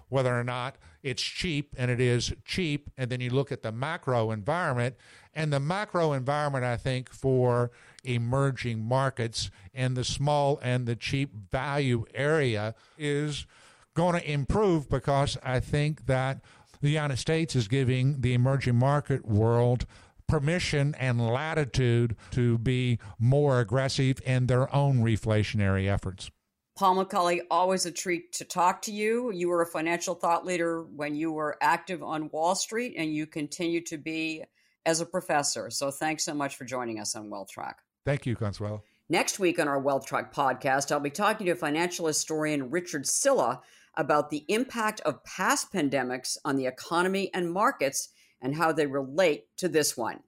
whether 0.08 0.38
or 0.38 0.44
not 0.44 0.76
it's 1.02 1.22
cheap, 1.22 1.74
and 1.76 1.90
it 1.90 2.00
is 2.00 2.32
cheap. 2.44 2.90
And 2.96 3.10
then 3.10 3.20
you 3.20 3.30
look 3.30 3.52
at 3.52 3.62
the 3.62 3.72
macro 3.72 4.30
environment, 4.30 4.96
and 5.34 5.52
the 5.52 5.60
macro 5.60 6.12
environment, 6.12 6.64
I 6.64 6.76
think, 6.76 7.10
for 7.10 7.70
emerging 8.04 8.82
markets 8.82 9.50
and 9.74 9.96
the 9.96 10.04
small 10.04 10.58
and 10.62 10.86
the 10.86 10.96
cheap 10.96 11.34
value 11.50 12.04
area 12.14 12.74
is 12.96 13.46
going 13.94 14.20
to 14.20 14.30
improve 14.30 14.88
because 14.88 15.36
I 15.42 15.60
think 15.60 16.06
that 16.06 16.40
the 16.80 16.90
United 16.90 17.18
States 17.18 17.56
is 17.56 17.68
giving 17.68 18.20
the 18.20 18.34
emerging 18.34 18.76
market 18.76 19.26
world 19.26 19.86
permission 20.26 20.94
and 20.98 21.26
latitude 21.26 22.14
to 22.32 22.58
be 22.58 22.98
more 23.18 23.60
aggressive 23.60 24.20
in 24.24 24.46
their 24.46 24.74
own 24.74 24.98
reflationary 24.98 25.88
efforts. 25.88 26.30
Paul 26.76 27.04
McCulley, 27.04 27.40
always 27.50 27.86
a 27.86 27.90
treat 27.90 28.34
to 28.34 28.44
talk 28.44 28.82
to 28.82 28.92
you. 28.92 29.32
You 29.32 29.48
were 29.48 29.62
a 29.62 29.66
financial 29.66 30.14
thought 30.14 30.46
leader 30.46 30.84
when 30.84 31.16
you 31.16 31.32
were 31.32 31.56
active 31.60 32.04
on 32.04 32.30
Wall 32.30 32.54
Street, 32.54 32.94
and 32.96 33.12
you 33.12 33.26
continue 33.26 33.80
to 33.86 33.98
be 33.98 34.44
as 34.86 35.00
a 35.00 35.06
professor. 35.06 35.70
So 35.70 35.90
thanks 35.90 36.24
so 36.24 36.34
much 36.34 36.54
for 36.54 36.64
joining 36.64 37.00
us 37.00 37.16
on 37.16 37.30
Wealth 37.30 37.50
Track. 37.50 37.80
Thank 38.04 38.26
you, 38.26 38.36
Consuelo. 38.36 38.84
Next 39.08 39.40
week 39.40 39.58
on 39.58 39.66
our 39.66 39.80
Wealth 39.80 40.06
Track 40.06 40.32
podcast, 40.32 40.92
I'll 40.92 41.00
be 41.00 41.10
talking 41.10 41.46
to 41.46 41.54
financial 41.56 42.06
historian 42.06 42.70
Richard 42.70 43.06
Sylla 43.06 43.62
about 43.98 44.30
the 44.30 44.44
impact 44.48 45.00
of 45.00 45.22
past 45.24 45.70
pandemics 45.72 46.38
on 46.44 46.56
the 46.56 46.66
economy 46.66 47.30
and 47.34 47.52
markets 47.52 48.10
and 48.40 48.54
how 48.54 48.72
they 48.72 48.86
relate 48.86 49.44
to 49.58 49.68
this 49.68 49.96
one. 49.96 50.20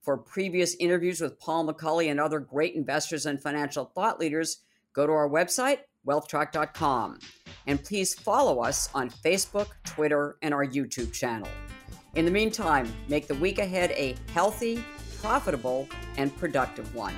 For 0.00 0.16
previous 0.16 0.76
interviews 0.76 1.20
with 1.20 1.38
Paul 1.38 1.66
McCulley 1.66 2.10
and 2.10 2.20
other 2.20 2.38
great 2.38 2.76
investors 2.76 3.26
and 3.26 3.42
financial 3.42 3.86
thought 3.86 4.20
leaders, 4.20 4.62
go 4.92 5.04
to 5.04 5.12
our 5.12 5.28
website, 5.28 5.80
wealthtrack.com. 6.06 7.18
And 7.66 7.82
please 7.82 8.14
follow 8.14 8.60
us 8.60 8.88
on 8.94 9.10
Facebook, 9.10 9.68
Twitter, 9.84 10.36
and 10.42 10.54
our 10.54 10.64
YouTube 10.64 11.12
channel. 11.12 11.48
In 12.14 12.24
the 12.24 12.30
meantime, 12.30 12.90
make 13.08 13.26
the 13.26 13.34
week 13.34 13.58
ahead 13.58 13.90
a 13.90 14.14
healthy, 14.32 14.82
profitable, 15.20 15.88
and 16.16 16.34
productive 16.36 16.94
one. 16.94 17.14